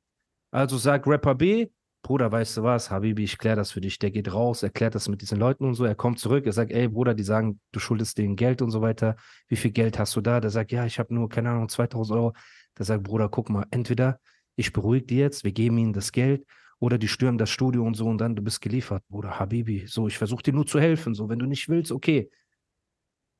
Also 0.52 0.78
sagt 0.78 1.08
Rapper 1.08 1.36
B, 1.36 1.68
Bruder, 2.04 2.34
weißt 2.34 2.58
du 2.58 2.64
was, 2.64 2.92
Habibi, 2.92 3.24
ich 3.24 3.38
klär 3.38 3.56
das 3.56 3.72
für 3.72 3.80
dich. 3.80 3.98
Der 3.98 4.12
geht 4.12 4.32
raus, 4.34 4.62
erklärt 4.62 4.94
das 4.94 5.08
mit 5.08 5.22
diesen 5.22 5.40
Leuten 5.40 5.66
und 5.66 5.74
so. 5.74 5.86
Er 5.86 5.96
kommt 5.96 6.20
zurück, 6.20 6.46
er 6.46 6.52
sagt, 6.52 6.74
ey, 6.74 6.90
Bruder, 6.90 7.14
die 7.14 7.24
sagen, 7.24 7.62
du 7.72 7.80
schuldest 7.80 8.18
denen 8.18 8.36
Geld 8.36 8.62
und 8.62 8.72
so 8.72 8.82
weiter. 8.82 9.16
Wie 9.48 9.56
viel 9.56 9.72
Geld 9.72 9.98
hast 9.98 10.14
du 10.18 10.22
da? 10.22 10.42
Der 10.42 10.50
sagt, 10.50 10.74
ja, 10.74 10.86
ich 10.86 11.00
habe 11.00 11.14
nur, 11.14 11.30
keine 11.30 11.52
Ahnung, 11.52 11.70
2000 11.70 12.20
Euro. 12.20 12.34
Der 12.78 12.86
sagt, 12.86 13.04
Bruder, 13.04 13.30
guck 13.30 13.50
mal, 13.50 13.66
entweder 13.72 14.20
ich 14.58 14.74
beruhige 14.74 15.06
die 15.06 15.18
jetzt, 15.18 15.46
wir 15.46 15.54
geben 15.54 15.78
ihnen 15.78 15.94
das 15.94 16.12
Geld 16.12 16.46
oder 16.80 16.98
die 16.98 17.08
stürmen 17.08 17.38
das 17.38 17.50
Studio 17.50 17.86
und 17.86 17.96
so 17.96 18.08
und 18.08 18.18
dann 18.18 18.36
du 18.36 18.42
bist 18.42 18.60
geliefert. 18.60 19.02
Bruder, 19.08 19.40
Habibi, 19.40 19.88
so, 19.88 20.08
ich 20.08 20.18
versuche 20.18 20.44
dir 20.44 20.54
nur 20.54 20.68
zu 20.68 20.82
helfen. 20.82 21.14
So, 21.16 21.30
wenn 21.30 21.40
du 21.40 21.46
nicht 21.46 21.70
willst, 21.70 21.94
okay. 21.94 22.30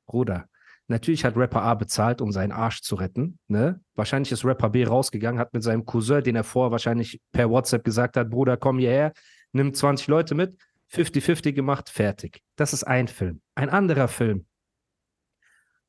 Bruder, 0.06 0.48
natürlich 0.88 1.24
hat 1.24 1.36
Rapper 1.36 1.62
A 1.62 1.74
bezahlt, 1.74 2.20
um 2.20 2.32
seinen 2.32 2.52
Arsch 2.52 2.82
zu 2.82 2.94
retten. 2.94 3.38
Ne? 3.48 3.80
Wahrscheinlich 3.94 4.32
ist 4.32 4.44
Rapper 4.44 4.70
B 4.70 4.84
rausgegangen, 4.84 5.38
hat 5.40 5.52
mit 5.52 5.62
seinem 5.62 5.84
Cousin, 5.84 6.22
den 6.22 6.36
er 6.36 6.44
vorher 6.44 6.70
wahrscheinlich 6.70 7.20
per 7.32 7.50
WhatsApp 7.50 7.84
gesagt 7.84 8.16
hat, 8.16 8.30
Bruder, 8.30 8.56
komm 8.56 8.78
hierher, 8.78 9.12
nimm 9.52 9.74
20 9.74 10.08
Leute 10.08 10.34
mit, 10.34 10.56
50-50 10.92 11.52
gemacht, 11.52 11.88
fertig. 11.90 12.42
Das 12.56 12.72
ist 12.72 12.84
ein 12.84 13.08
Film. 13.08 13.40
Ein 13.54 13.70
anderer 13.70 14.08
Film. 14.08 14.46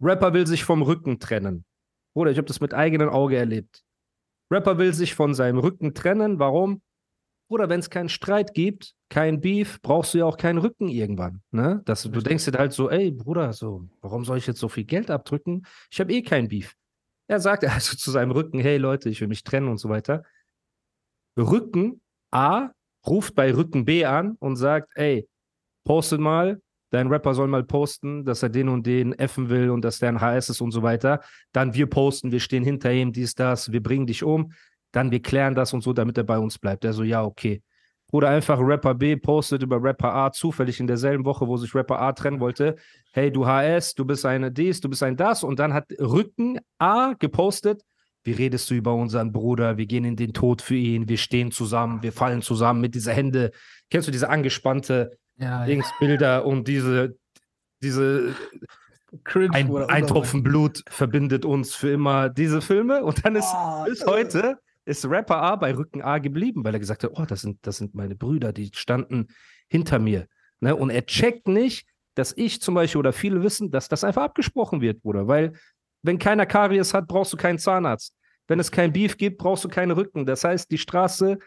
Rapper 0.02 0.34
will 0.34 0.48
sich 0.48 0.64
vom 0.64 0.82
Rücken 0.82 1.20
trennen. 1.20 1.66
Bruder, 2.14 2.32
ich 2.32 2.38
habe 2.38 2.48
das 2.48 2.60
mit 2.60 2.74
eigenem 2.74 3.10
Auge 3.10 3.38
erlebt. 3.38 3.84
Rapper 4.52 4.78
will 4.78 4.94
sich 4.94 5.16
von 5.16 5.34
seinem 5.34 5.58
Rücken 5.58 5.94
trennen. 5.94 6.40
Warum? 6.40 6.82
Bruder, 7.48 7.70
wenn 7.70 7.80
es 7.80 7.90
keinen 7.90 8.10
Streit 8.10 8.54
gibt, 8.54 8.94
kein 9.10 9.40
Beef, 9.40 9.80
brauchst 9.82 10.14
du 10.14 10.18
ja 10.20 10.26
auch 10.26 10.38
keinen 10.38 10.58
Rücken 10.58 10.88
irgendwann. 10.88 11.42
Ne? 11.52 11.82
Das, 11.86 12.04
du 12.04 12.22
denkst 12.22 12.46
dir 12.46 12.58
halt 12.58 12.74
so, 12.74 12.90
ey, 12.90 13.12
Bruder, 13.12 13.54
so, 13.54 13.88
warum 14.02 14.26
soll 14.26 14.38
ich 14.38 14.48
jetzt 14.48 14.60
so 14.60 14.68
viel 14.68 14.86
Geld 14.86 15.12
abdrücken? 15.12 15.66
Ich 15.92 16.00
habe 16.00 16.12
eh 16.12 16.22
kein 16.24 16.48
Beef. 16.48 16.74
Er 17.28 17.40
sagt 17.40 17.64
also 17.66 17.96
zu 17.96 18.12
seinem 18.12 18.32
Rücken, 18.32 18.60
hey 18.60 18.78
Leute, 18.78 19.10
ich 19.10 19.22
will 19.22 19.28
mich 19.28 19.44
trennen 19.44 19.68
und 19.68 19.78
so 19.78 19.90
weiter. 19.90 20.24
Rücken 21.38 22.02
A 22.32 22.72
ruft 23.06 23.36
bei 23.36 23.54
Rücken 23.54 23.86
B 23.86 24.06
an 24.06 24.36
und 24.40 24.56
sagt, 24.56 24.92
ey, 24.96 25.28
postet 25.84 26.20
mal, 26.20 26.60
dein 26.90 27.08
Rapper 27.08 27.34
soll 27.34 27.48
mal 27.48 27.64
posten, 27.64 28.26
dass 28.26 28.42
er 28.42 28.50
den 28.50 28.70
und 28.70 28.88
den 28.88 29.14
effen 29.14 29.50
will 29.50 29.70
und 29.70 29.84
dass 29.84 30.00
der 30.00 30.10
ein 30.10 30.22
HS 30.22 30.50
ist 30.50 30.62
und 30.62 30.72
so 30.72 30.82
weiter. 30.82 31.22
Dann 31.52 31.74
wir 31.74 31.88
posten, 31.88 32.32
wir 32.32 32.40
stehen 32.40 32.64
hinter 32.64 32.92
ihm, 32.92 33.12
dies, 33.12 33.36
das, 33.36 33.72
wir 33.72 33.84
bringen 33.84 34.08
dich 34.08 34.24
um. 34.24 34.54
Dann 34.96 35.12
wir 35.12 35.22
klären 35.22 35.56
das 35.56 35.74
und 35.74 35.82
so, 35.82 35.92
damit 35.92 36.18
er 36.18 36.24
bei 36.24 36.40
uns 36.40 36.58
bleibt. 36.58 36.86
Er 36.86 36.94
so, 36.94 37.04
ja, 37.04 37.22
okay. 37.22 37.62
Oder 38.14 38.30
einfach 38.30 38.60
Rapper 38.62 38.94
B 38.94 39.18
postet 39.18 39.62
über 39.62 39.84
Rapper 39.84 40.16
A 40.16 40.32
zufällig 40.32 40.80
in 40.80 40.88
derselben 40.88 41.26
Woche, 41.26 41.46
wo 41.48 41.58
sich 41.58 41.76
Rapper 41.76 42.00
A 42.00 42.14
trennen 42.14 42.40
wollte. 42.40 42.78
Hey, 43.12 43.30
du 43.30 43.46
HS, 43.46 43.96
du 43.96 44.06
bist 44.06 44.26
eine 44.26 44.54
dies, 44.54 44.80
du 44.80 44.88
bist 44.88 45.04
ein 45.04 45.18
das. 45.18 45.44
Und 45.44 45.60
dann 45.60 45.74
hat 45.74 45.92
Rücken 46.00 46.60
A 46.78 47.14
gepostet, 47.20 47.84
wie 48.24 48.32
redest 48.32 48.70
du 48.70 48.76
über 48.76 48.94
unseren 48.94 49.34
Bruder? 49.34 49.78
Wir 49.78 49.86
gehen 49.86 50.06
in 50.06 50.16
den 50.16 50.32
Tod 50.32 50.62
für 50.62 50.76
ihn, 50.76 51.10
wir 51.10 51.18
stehen 51.18 51.52
zusammen, 51.52 52.02
wir 52.02 52.14
fallen 52.14 52.42
zusammen 52.42 52.80
mit 52.80 52.96
dieser 52.96 53.12
Hände. 53.12 53.52
Kennst 53.90 54.08
du 54.08 54.14
diese 54.14 54.30
angespannte 54.30 55.18
Ja, 55.38 55.66
Dingsbilder 55.66 56.46
und 56.46 56.70
diese, 56.70 57.18
diese 57.84 58.34
Cringe. 59.26 59.54
ein, 59.54 59.76
ein. 59.76 60.08
Tropfen 60.08 60.42
Blut 60.42 60.84
verbindet 60.88 61.44
uns 61.44 61.76
für 61.76 61.90
immer 61.90 62.30
diese 62.30 62.62
Filme. 62.62 63.04
Und 63.04 63.26
dann 63.26 63.36
ist 63.36 63.54
Ah, 63.54 63.84
bis 63.84 64.06
heute 64.06 64.58
ist 64.86 65.06
Rapper 65.06 65.42
A 65.42 65.56
bei 65.56 65.76
Rücken 65.76 66.02
A 66.02 66.20
geblieben, 66.20 66.64
weil 66.64 66.74
er 66.74 66.80
gesagt 66.80 67.04
hat, 67.04 67.12
oh, 67.16 67.26
das 67.26 67.42
sind, 67.42 67.66
das 67.66 67.78
sind 67.78 67.96
meine 67.96 68.16
Brüder, 68.16 68.54
die 68.54 68.70
standen 68.74 69.28
hinter 69.68 70.00
mir. 70.00 70.28
Ne? 70.60 70.76
Und 70.76 70.92
er 70.92 71.06
checkt 71.06 71.48
nicht, 71.48 71.88
dass 72.14 72.34
ich 72.38 72.62
zum 72.62 72.76
Beispiel 72.76 73.00
oder 73.00 73.14
viele 73.14 73.44
wissen, 73.44 73.72
dass 73.72 73.90
das 73.90 74.04
einfach 74.04 74.24
abgesprochen 74.24 74.82
wird, 74.82 75.02
Bruder. 75.02 75.28
Weil 75.28 75.54
wenn 76.02 76.20
keiner 76.20 76.46
Karies 76.46 76.94
hat, 76.94 77.08
brauchst 77.08 77.34
du 77.34 77.38
keinen 77.38 77.58
Zahnarzt. 77.58 78.16
Wenn 78.48 78.60
es 78.60 78.72
kein 78.72 78.94
Beef 78.94 79.18
gibt, 79.18 79.40
brauchst 79.40 79.66
du 79.66 79.70
keine 79.70 79.98
Rücken. 79.98 80.26
Das 80.26 80.44
heißt, 80.44 80.70
die 80.70 80.78
Straße 80.78 81.40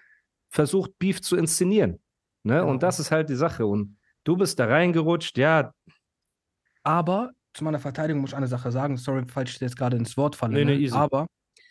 versucht, 0.50 0.98
Beef 0.98 1.22
zu 1.22 1.36
inszenieren. 1.36 2.00
Ne? 2.42 2.54
Genau. 2.54 2.70
Und 2.70 2.82
das 2.82 2.98
ist 2.98 3.10
halt 3.10 3.28
die 3.28 3.36
Sache. 3.36 3.66
Und 3.66 3.96
du 4.24 4.36
bist 4.36 4.58
da 4.58 4.66
reingerutscht, 4.66 5.38
ja, 5.38 5.72
Aber 6.82 7.30
zu 7.54 7.64
meiner 7.64 7.78
Verteidigung 7.78 8.20
muss 8.20 8.30
ich 8.30 8.36
eine 8.36 8.48
Sache 8.48 8.70
sagen. 8.72 8.96
Sorry, 8.96 9.24
falls 9.26 9.50
ich 9.50 9.58
dir 9.58 9.66
jetzt 9.66 9.76
gerade 9.76 9.96
ins 9.96 10.16
Wort 10.16 10.36
falle. 10.36 10.54
Nee, 10.54 10.64
nee, 10.64 10.76
ne? 10.76 10.80
easy. 10.80 10.94
Aber 10.94 11.26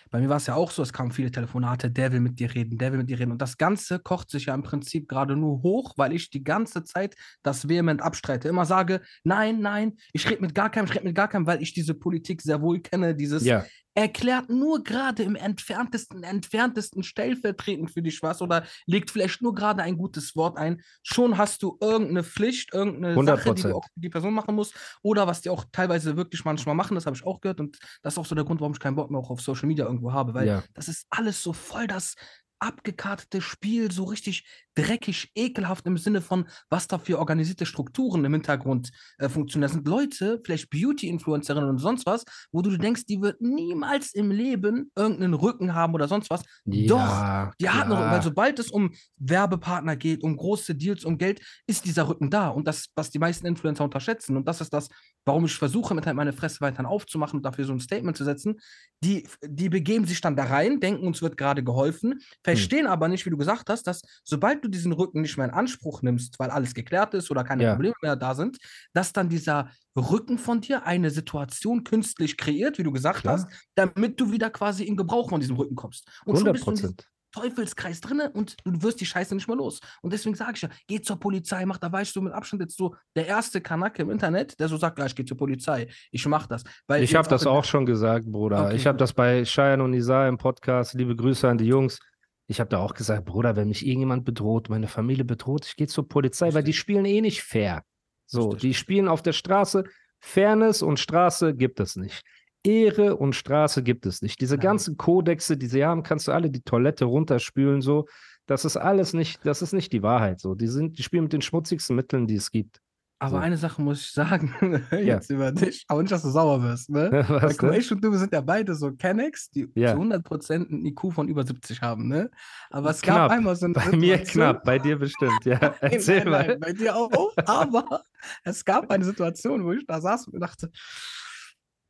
bei 0.09 0.19
mir 0.19 0.29
war 0.29 0.37
es 0.37 0.47
ja 0.47 0.55
auch 0.55 0.71
so, 0.71 0.81
es 0.81 0.93
kamen 0.93 1.11
viele 1.11 1.31
Telefonate, 1.31 1.91
der 1.91 2.11
will 2.11 2.19
mit 2.19 2.39
dir 2.39 2.53
reden, 2.53 2.77
der 2.77 2.91
will 2.91 2.99
mit 2.99 3.09
dir 3.09 3.19
reden. 3.19 3.31
Und 3.31 3.41
das 3.41 3.57
Ganze 3.57 3.99
kocht 3.99 4.29
sich 4.29 4.45
ja 4.45 4.55
im 4.55 4.63
Prinzip 4.63 5.07
gerade 5.07 5.35
nur 5.35 5.63
hoch, 5.63 5.93
weil 5.97 6.13
ich 6.13 6.29
die 6.29 6.43
ganze 6.43 6.83
Zeit 6.83 7.15
das 7.43 7.67
vehement 7.67 8.01
abstreite. 8.01 8.47
Immer 8.47 8.65
sage, 8.65 9.01
nein, 9.23 9.59
nein, 9.61 9.97
ich 10.13 10.29
rede 10.29 10.41
mit 10.41 10.55
gar 10.55 10.69
keinem, 10.69 10.85
ich 10.85 10.95
rede 10.95 11.05
mit 11.05 11.15
gar 11.15 11.27
keinem, 11.27 11.47
weil 11.47 11.61
ich 11.61 11.73
diese 11.73 11.93
Politik 11.93 12.41
sehr 12.41 12.61
wohl 12.61 12.79
kenne. 12.79 13.15
Dieses, 13.15 13.45
ja. 13.45 13.65
Erklärt 13.97 14.47
nur 14.49 14.83
gerade 14.83 15.23
im 15.23 15.35
entferntesten, 15.35 16.21
entferntesten 16.23 17.01
stellvertretend 17.01 17.89
für 17.89 18.03
dich 18.03 18.21
was 18.21 18.43
oder 18.43 18.63
legt 18.85 19.09
vielleicht 19.09 19.41
nur 19.41 19.55
gerade 19.55 19.81
ein 19.81 19.97
gutes 19.97 20.35
Wort 20.35 20.55
ein. 20.55 20.83
Schon 21.01 21.39
hast 21.39 21.63
du 21.63 21.79
irgendeine 21.81 22.23
Pflicht, 22.23 22.75
irgendeine 22.75 23.19
Sache, 23.23 23.55
die 23.55 23.63
100%. 23.63 23.69
du 23.71 23.75
auch 23.75 23.85
für 23.85 23.99
die 23.99 24.09
Person 24.09 24.35
machen 24.35 24.53
musst 24.53 24.75
oder 25.01 25.25
was 25.25 25.41
die 25.41 25.49
auch 25.49 25.65
teilweise 25.71 26.15
wirklich 26.15 26.45
manchmal 26.45 26.75
machen, 26.75 26.93
das 26.93 27.07
habe 27.07 27.15
ich 27.17 27.25
auch 27.25 27.41
gehört 27.41 27.59
und 27.59 27.79
das 28.03 28.13
ist 28.13 28.17
auch 28.19 28.25
so 28.27 28.35
der 28.35 28.45
Grund, 28.45 28.61
warum 28.61 28.73
ich 28.73 28.79
keinen 28.79 28.95
Bock 28.95 29.09
mehr 29.09 29.19
auch 29.19 29.31
auf 29.31 29.41
Social 29.41 29.65
Media 29.67 29.85
irgendwo 29.85 30.13
habe, 30.13 30.35
weil 30.35 30.47
Ja. 30.47 30.63
das 30.75 30.89
ist 30.89 31.07
alles 31.09 31.41
so 31.41 31.51
voll 31.51 31.87
das 31.87 32.13
abgekartete 32.59 33.41
Spiel, 33.41 33.91
so 33.91 34.03
richtig 34.03 34.45
dreckig, 34.77 35.31
ekelhaft 35.35 35.85
im 35.87 35.97
Sinne 35.97 36.21
von, 36.21 36.45
was 36.69 36.87
da 36.87 36.99
für 36.99 37.17
organisierte 37.17 37.65
Strukturen 37.65 38.23
im 38.23 38.33
Hintergrund 38.33 38.91
äh, 39.17 39.27
funktionieren. 39.27 39.67
Das 39.67 39.73
sind 39.73 39.87
Leute, 39.87 40.39
vielleicht 40.43 40.69
Beauty-Influencerinnen 40.69 41.69
und 41.69 41.79
sonst 41.79 42.05
was, 42.05 42.23
wo 42.51 42.61
du 42.61 42.77
denkst, 42.77 43.05
die 43.05 43.21
wird 43.21 43.41
niemals 43.41 44.13
im 44.13 44.29
Leben 44.29 44.91
irgendeinen 44.95 45.33
Rücken 45.33 45.73
haben 45.73 45.93
oder 45.93 46.07
sonst 46.07 46.29
was. 46.29 46.43
Doch, 46.65 46.97
Ja, 46.97 47.51
die 47.59 47.69
hat 47.69 47.87
noch, 47.89 47.97
klar. 47.97 48.11
weil 48.11 48.21
sobald 48.21 48.59
es 48.59 48.69
um 48.69 48.91
Werbepartner 49.17 49.95
geht, 49.95 50.21
um 50.23 50.37
große 50.37 50.75
Deals, 50.75 51.05
um 51.05 51.17
Geld, 51.17 51.41
ist 51.65 51.85
dieser 51.85 52.07
Rücken 52.07 52.29
da. 52.29 52.49
Und 52.49 52.67
das, 52.67 52.87
was 52.95 53.09
die 53.09 53.19
meisten 53.19 53.47
Influencer 53.47 53.83
unterschätzen. 53.83 54.37
Und 54.37 54.47
das 54.47 54.61
ist 54.61 54.73
das, 54.73 54.89
warum 55.25 55.45
ich 55.45 55.55
versuche, 55.55 55.95
mit 55.95 56.05
halt 56.05 56.15
meine 56.15 56.33
Fresse 56.33 56.61
weiterhin 56.61 56.85
aufzumachen 56.85 57.37
und 57.37 57.43
dafür 57.43 57.65
so 57.65 57.73
ein 57.73 57.79
Statement 57.79 58.15
zu 58.15 58.23
setzen. 58.23 58.59
Die, 59.03 59.27
die 59.43 59.69
begeben 59.69 60.05
sich 60.05 60.21
dann 60.21 60.35
da 60.35 60.45
rein, 60.45 60.79
denken, 60.79 61.05
uns 61.07 61.21
wird 61.21 61.37
gerade 61.37 61.63
geholfen, 61.63 62.19
verstehen 62.43 62.87
aber 62.87 63.07
nicht, 63.07 63.25
wie 63.25 63.29
du 63.29 63.37
gesagt 63.37 63.69
hast, 63.69 63.83
dass 63.87 64.01
sobald 64.23 64.63
du 64.63 64.66
diesen 64.69 64.91
Rücken 64.91 65.21
nicht 65.21 65.37
mehr 65.37 65.47
in 65.47 65.53
Anspruch 65.53 66.01
nimmst, 66.01 66.39
weil 66.39 66.49
alles 66.49 66.73
geklärt 66.73 67.13
ist 67.13 67.31
oder 67.31 67.43
keine 67.43 67.63
Ja. 67.63 67.73
Probleme 67.73 67.95
mehr 68.01 68.15
da 68.15 68.35
sind, 68.35 68.57
dass 68.93 69.13
dann 69.13 69.29
dieser 69.29 69.69
Rücken 69.95 70.37
von 70.37 70.61
dir 70.61 70.85
eine 70.85 71.09
Situation 71.09 71.83
künstlich 71.83 72.37
kreiert, 72.37 72.77
wie 72.77 72.83
du 72.83 72.91
gesagt 72.91 73.21
Klar. 73.21 73.33
hast, 73.35 73.47
damit 73.75 74.19
du 74.19 74.31
wieder 74.31 74.49
quasi 74.49 74.83
in 74.83 74.95
Gebrauch 74.95 75.29
von 75.29 75.39
diesem 75.39 75.55
Rücken 75.55 75.75
kommst. 75.75 76.07
Und 76.25 76.37
schon 76.37 76.47
100 76.47 76.53
bist 76.53 76.65
du 76.67 76.71
in 76.71 76.75
Prozent. 76.77 77.07
Teufelskreis 77.31 78.01
drinne 78.01 78.31
und 78.31 78.55
du 78.63 78.81
wirst 78.81 78.99
die 79.01 79.05
Scheiße 79.05 79.35
nicht 79.35 79.47
mehr 79.47 79.57
los. 79.57 79.79
Und 80.01 80.13
deswegen 80.13 80.35
sage 80.35 80.53
ich 80.55 80.61
ja, 80.61 80.69
geh 80.87 81.01
zur 81.01 81.19
Polizei, 81.19 81.65
mach, 81.65 81.77
da 81.77 82.01
ich 82.01 82.11
so 82.11 82.21
mit 82.21 82.33
Abstand 82.33 82.61
jetzt 82.61 82.77
so 82.77 82.95
der 83.15 83.27
erste 83.27 83.61
Kanake 83.61 84.01
im 84.01 84.09
Internet, 84.09 84.59
der 84.59 84.67
so 84.67 84.77
sagt, 84.77 84.97
ja, 84.99 85.05
ich 85.05 85.15
gehe 85.15 85.25
zur 85.25 85.37
Polizei, 85.37 85.87
ich 86.11 86.25
mach 86.25 86.47
das. 86.47 86.63
Weil 86.87 87.03
Ich 87.03 87.15
habe 87.15 87.27
das 87.27 87.45
auch 87.45 87.63
schon 87.63 87.85
gesagt, 87.85 88.25
Bruder. 88.25 88.65
Okay, 88.65 88.75
ich 88.75 88.87
habe 88.87 88.97
das 88.97 89.13
bei 89.13 89.43
Cheyenne 89.43 89.83
und 89.83 89.91
Nisa 89.91 90.27
im 90.27 90.37
Podcast. 90.37 90.93
Liebe 90.93 91.15
Grüße 91.15 91.47
an 91.47 91.57
die 91.57 91.65
Jungs. 91.65 91.99
Ich 92.47 92.59
habe 92.59 92.69
da 92.69 92.79
auch 92.79 92.93
gesagt, 92.93 93.25
Bruder, 93.25 93.55
wenn 93.55 93.67
mich 93.67 93.85
irgendjemand 93.85 94.23
bedroht, 94.23 94.69
meine 94.69 94.87
Familie 94.87 95.25
bedroht, 95.25 95.65
ich 95.65 95.75
gehe 95.75 95.87
zur 95.87 96.07
Polizei, 96.07 96.53
weil 96.53 96.63
die 96.63 96.69
Richtig. 96.71 96.79
spielen 96.79 97.05
eh 97.05 97.21
nicht 97.21 97.43
fair. 97.43 97.83
So, 98.25 98.43
Richtig, 98.43 98.61
die 98.61 98.67
richtig. 98.67 98.79
spielen 98.79 99.07
auf 99.07 99.21
der 99.21 99.33
Straße. 99.33 99.83
Fairness 100.19 100.81
und 100.81 100.99
Straße 100.99 101.53
gibt 101.55 101.79
es 101.79 101.95
nicht. 101.95 102.23
Ehre 102.63 103.15
und 103.17 103.33
Straße 103.35 103.83
gibt 103.83 104.05
es 104.05 104.21
nicht. 104.21 104.41
Diese 104.41 104.55
Nein. 104.55 104.63
ganzen 104.63 104.97
Kodexe, 104.97 105.57
die 105.57 105.67
sie 105.67 105.85
haben, 105.85 106.03
kannst 106.03 106.27
du 106.27 106.31
alle 106.31 106.49
die 106.49 106.61
Toilette 106.61 107.05
runterspülen, 107.05 107.81
so. 107.81 108.05
Das 108.45 108.63
ist 108.63 108.77
alles 108.77 109.13
nicht, 109.13 109.45
das 109.45 109.61
ist 109.61 109.73
nicht 109.73 109.91
die 109.91 110.03
Wahrheit, 110.03 110.39
so. 110.39 110.55
Die 110.55 110.67
sind, 110.67 110.97
die 110.97 111.03
spielen 111.03 111.23
mit 111.23 111.33
den 111.33 111.41
schmutzigsten 111.41 111.95
Mitteln, 111.95 112.27
die 112.27 112.35
es 112.35 112.51
gibt. 112.51 112.81
Aber 113.19 113.31
So. 113.31 113.37
eine 113.37 113.57
Sache 113.57 113.81
muss 113.81 114.01
ich 114.01 114.11
sagen, 114.11 114.53
jetzt 114.91 115.31
über 115.31 115.51
dich, 115.51 115.85
aber 115.87 116.01
nicht, 116.03 116.11
dass 116.11 116.21
du 116.21 116.29
sauer 116.29 116.61
wirst, 116.61 116.89
ne? 116.91 117.09
Weil 117.27 117.41
Was, 117.41 117.59
ne? 117.61 117.77
ich 117.77 117.91
und 117.91 118.03
du 118.03 118.13
sind 118.15 118.31
ja 118.31 118.41
beide 118.41 118.75
so 118.75 118.91
Kennex, 118.91 119.49
die 119.49 119.67
Ja. 119.73 119.93
zu 119.95 119.99
100% 120.01 120.69
ein 120.69 120.85
IQ 120.85 121.11
von 121.13 121.27
über 121.27 121.43
70 121.43 121.81
haben, 121.81 122.07
ne? 122.07 122.29
Aber 122.69 122.91
es 122.91 123.01
Knapp. 123.01 123.15
gab 123.29 123.31
einmal 123.31 123.55
so 123.55 123.65
eine 123.65 123.73
Bei 123.73 123.85
mir 123.95 124.17
Situation- 124.19 124.43
knapp, 124.43 124.63
bei 124.63 124.77
dir 124.77 124.99
bestimmt, 124.99 125.45
ja. 125.45 125.59
Nein, 125.81 125.91
Erzähl 125.93 126.23
nein, 126.25 126.29
mal. 126.31 126.47
nein, 126.47 126.59
bei 126.59 126.73
dir 126.73 126.95
auch. 126.95 127.33
Aber 127.45 128.03
es 128.43 128.63
gab 128.63 128.91
eine 128.91 129.03
Situation, 129.05 129.63
wo 129.65 129.71
ich 129.71 129.85
da 129.87 129.99
saß 129.99 130.27
und 130.27 130.33
mir 130.33 130.39
dachte, 130.39 130.69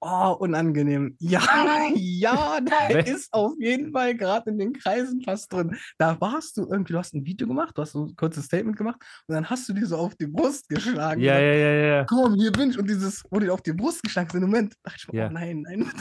oh, 0.02 0.36
unangenehm. 0.40 1.16
Ja, 1.20 1.42
ja, 1.96 2.60
da 2.62 3.00
ist 3.00 3.34
auf 3.34 3.54
jeden 3.60 3.92
Fall 3.92 4.16
gerade 4.16 4.50
in 4.52 4.60
den 4.60 4.74
Kreisen 4.74 5.22
was 5.26 5.48
drin. 5.48 5.78
Da 5.98 6.20
warst 6.22 6.58
du 6.58 6.68
irgendwie, 6.70 6.94
du 6.94 7.00
hast 7.00 7.14
ein 7.14 7.26
Video 7.26 7.48
gemacht, 7.48 7.78
du 7.78 7.82
hast 7.82 7.94
so 7.94 8.06
ein 8.06 8.16
kurzes 8.16 8.46
Statement 8.46 8.78
gemacht 8.78 9.02
und 9.28 9.36
dann 9.36 9.50
hast 9.50 9.68
du 9.70 9.74
dir 9.74 9.86
so 9.86 9.98
auf 9.98 10.16
die 10.16 10.28
Brust 10.28 10.70
geschlagen. 10.70 11.22
Ja, 11.22 11.40
ja, 11.40 11.54
ja, 11.54 11.74
ja. 11.74 12.06
komm, 12.06 12.36
hier 12.36 12.52
bin 12.52 12.72
ich. 12.72 12.80
Und 12.80 12.90
dieses, 12.90 13.24
wo 13.30 13.40
dir 13.40 13.54
auf 13.54 13.62
die 13.62 13.74
Brust 13.74 14.04
geschlagen 14.04 14.30
im 14.34 14.42
Moment, 14.42 14.74
dachte 14.84 14.98
ich 15.00 15.08
mir, 15.12 15.20
Ja. 15.20 15.28
oh 15.28 15.32
nein, 15.32 15.62
nein. 15.62 15.92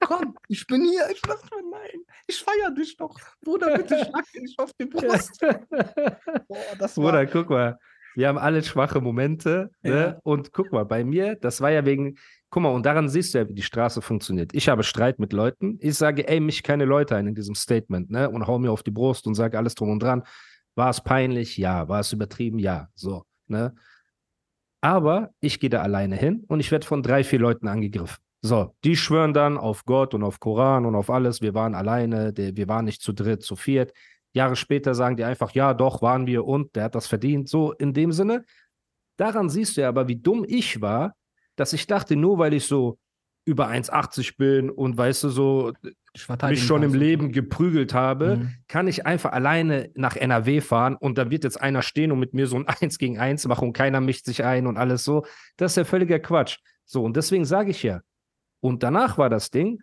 Komm, 0.00 0.36
ich 0.48 0.66
bin 0.66 0.84
hier. 0.84 1.08
Ich 1.10 1.22
dachte 1.22 1.48
mir, 1.56 1.70
nein, 1.70 2.00
ich 2.26 2.42
feiere 2.42 2.70
dich 2.70 2.96
doch. 2.96 3.18
Bruder, 3.42 3.76
bitte 3.76 3.96
schlag 4.04 4.24
dich 4.32 4.54
auf 4.58 4.70
die 4.78 4.84
Brust. 4.86 5.40
Boah, 6.48 6.76
das 6.78 6.96
war, 6.96 7.04
Bruder, 7.04 7.26
guck 7.26 7.50
mal. 7.50 7.78
Wir 8.14 8.28
haben 8.28 8.38
alle 8.38 8.62
schwache 8.62 9.00
Momente. 9.00 9.70
Ne? 9.82 9.90
Ja. 9.90 10.18
Und 10.22 10.52
guck 10.52 10.72
mal, 10.72 10.84
bei 10.84 11.04
mir, 11.04 11.36
das 11.36 11.60
war 11.60 11.70
ja 11.70 11.84
wegen, 11.84 12.16
guck 12.50 12.62
mal, 12.62 12.70
und 12.70 12.86
daran 12.86 13.08
siehst 13.08 13.34
du 13.34 13.38
ja, 13.38 13.48
wie 13.48 13.54
die 13.54 13.62
Straße 13.62 14.00
funktioniert. 14.02 14.54
Ich 14.54 14.68
habe 14.68 14.82
Streit 14.84 15.18
mit 15.18 15.32
Leuten. 15.32 15.78
Ich 15.80 15.96
sage, 15.96 16.28
ey, 16.28 16.40
mich 16.40 16.62
keine 16.62 16.84
Leute 16.84 17.16
ein 17.16 17.26
in 17.26 17.34
diesem 17.34 17.54
Statement, 17.54 18.10
ne? 18.10 18.30
Und 18.30 18.46
hau 18.46 18.58
mir 18.58 18.70
auf 18.70 18.82
die 18.82 18.90
Brust 18.90 19.26
und 19.26 19.34
sage 19.34 19.58
alles 19.58 19.74
drum 19.74 19.90
und 19.90 20.02
dran. 20.02 20.22
War 20.74 20.90
es 20.90 21.00
peinlich? 21.00 21.56
Ja. 21.56 21.88
War 21.88 22.00
es 22.00 22.12
übertrieben? 22.12 22.58
Ja. 22.58 22.88
So, 22.94 23.24
ne? 23.48 23.74
Aber 24.80 25.30
ich 25.40 25.60
gehe 25.60 25.70
da 25.70 25.80
alleine 25.80 26.16
hin 26.16 26.44
und 26.46 26.60
ich 26.60 26.70
werde 26.70 26.86
von 26.86 27.02
drei, 27.02 27.24
vier 27.24 27.38
Leuten 27.38 27.68
angegriffen. 27.68 28.18
So, 28.42 28.74
die 28.84 28.96
schwören 28.96 29.32
dann 29.32 29.56
auf 29.56 29.86
Gott 29.86 30.12
und 30.12 30.22
auf 30.22 30.38
Koran 30.38 30.84
und 30.84 30.94
auf 30.94 31.08
alles. 31.08 31.40
Wir 31.40 31.54
waren 31.54 31.74
alleine, 31.74 32.34
wir 32.36 32.68
waren 32.68 32.84
nicht 32.84 33.00
zu 33.00 33.14
dritt, 33.14 33.42
zu 33.42 33.56
viert. 33.56 33.94
Jahre 34.34 34.56
später 34.56 34.94
sagen 34.94 35.16
die 35.16 35.24
einfach, 35.24 35.52
ja, 35.52 35.72
doch, 35.74 36.02
waren 36.02 36.26
wir 36.26 36.44
und 36.44 36.74
der 36.76 36.84
hat 36.84 36.94
das 36.94 37.06
verdient. 37.06 37.48
So 37.48 37.72
in 37.72 37.92
dem 37.94 38.12
Sinne. 38.12 38.44
Daran 39.16 39.48
siehst 39.48 39.76
du 39.76 39.82
ja 39.82 39.88
aber, 39.88 40.08
wie 40.08 40.16
dumm 40.16 40.44
ich 40.46 40.80
war, 40.80 41.14
dass 41.56 41.72
ich 41.72 41.86
dachte, 41.86 42.16
nur 42.16 42.38
weil 42.38 42.52
ich 42.52 42.66
so 42.66 42.98
über 43.46 43.68
1,80 43.68 44.36
bin 44.38 44.70
und 44.70 44.96
weißt 44.96 45.24
du, 45.24 45.28
so 45.28 45.72
mich 46.48 46.64
schon 46.64 46.82
im 46.82 46.94
Leben 46.94 47.30
geprügelt 47.30 47.92
habe, 47.94 48.36
Mhm. 48.38 48.50
kann 48.68 48.88
ich 48.88 49.04
einfach 49.06 49.32
alleine 49.32 49.90
nach 49.94 50.16
NRW 50.16 50.60
fahren 50.60 50.96
und 50.96 51.18
da 51.18 51.30
wird 51.30 51.44
jetzt 51.44 51.60
einer 51.60 51.82
stehen 51.82 52.10
und 52.10 52.18
mit 52.18 52.32
mir 52.34 52.46
so 52.46 52.56
ein 52.56 52.66
Eins 52.82 52.98
gegen 52.98 53.18
Eins 53.18 53.46
machen 53.46 53.68
und 53.68 53.72
keiner 53.74 54.00
mischt 54.00 54.24
sich 54.24 54.42
ein 54.44 54.66
und 54.66 54.78
alles 54.78 55.04
so. 55.04 55.24
Das 55.56 55.72
ist 55.72 55.76
ja 55.76 55.84
völliger 55.84 56.18
Quatsch. 56.18 56.58
So, 56.86 57.04
und 57.04 57.16
deswegen 57.16 57.44
sage 57.44 57.70
ich 57.70 57.82
ja. 57.82 58.00
Und 58.60 58.82
danach 58.82 59.18
war 59.18 59.28
das 59.30 59.50
Ding, 59.50 59.80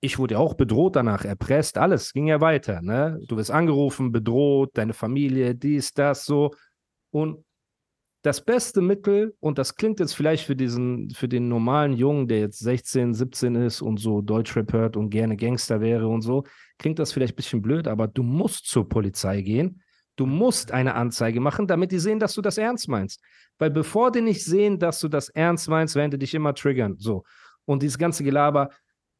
ich 0.00 0.18
wurde 0.18 0.34
ja 0.34 0.40
auch 0.40 0.54
bedroht 0.54 0.96
danach, 0.96 1.24
erpresst, 1.24 1.78
alles 1.78 2.12
ging 2.12 2.26
ja 2.26 2.40
weiter. 2.40 2.82
Ne? 2.82 3.20
Du 3.26 3.36
wirst 3.36 3.50
angerufen, 3.50 4.12
bedroht, 4.12 4.70
deine 4.74 4.92
Familie, 4.92 5.54
dies, 5.54 5.92
das, 5.92 6.24
so. 6.24 6.52
Und 7.10 7.44
das 8.22 8.42
beste 8.42 8.80
Mittel, 8.80 9.36
und 9.40 9.58
das 9.58 9.76
klingt 9.76 10.00
jetzt 10.00 10.14
vielleicht 10.14 10.46
für 10.46 10.56
diesen, 10.56 11.10
für 11.10 11.28
den 11.28 11.48
normalen 11.48 11.92
Jungen, 11.92 12.26
der 12.26 12.40
jetzt 12.40 12.58
16, 12.58 13.12
17 13.12 13.54
ist 13.54 13.82
und 13.82 13.98
so 13.98 14.22
Deutschrap 14.22 14.72
hört 14.72 14.96
und 14.96 15.10
gerne 15.10 15.36
Gangster 15.36 15.80
wäre 15.82 16.08
und 16.08 16.22
so, 16.22 16.44
klingt 16.78 16.98
das 16.98 17.12
vielleicht 17.12 17.34
ein 17.34 17.36
bisschen 17.36 17.60
blöd, 17.60 17.86
aber 17.86 18.08
du 18.08 18.22
musst 18.22 18.66
zur 18.66 18.88
Polizei 18.88 19.42
gehen. 19.42 19.82
Du 20.16 20.26
musst 20.26 20.72
eine 20.72 20.94
Anzeige 20.94 21.40
machen, 21.40 21.66
damit 21.66 21.92
die 21.92 21.98
sehen, 21.98 22.18
dass 22.18 22.34
du 22.34 22.40
das 22.40 22.56
ernst 22.56 22.88
meinst. 22.88 23.20
Weil 23.58 23.70
bevor 23.70 24.10
die 24.10 24.20
nicht 24.22 24.44
sehen, 24.44 24.78
dass 24.78 25.00
du 25.00 25.08
das 25.08 25.28
ernst 25.28 25.68
meinst, 25.68 25.94
werden 25.94 26.12
die 26.12 26.18
dich 26.18 26.34
immer 26.34 26.54
triggern. 26.54 26.96
So. 26.98 27.24
Und 27.66 27.82
dieses 27.82 27.98
ganze 27.98 28.24
Gelaber, 28.24 28.70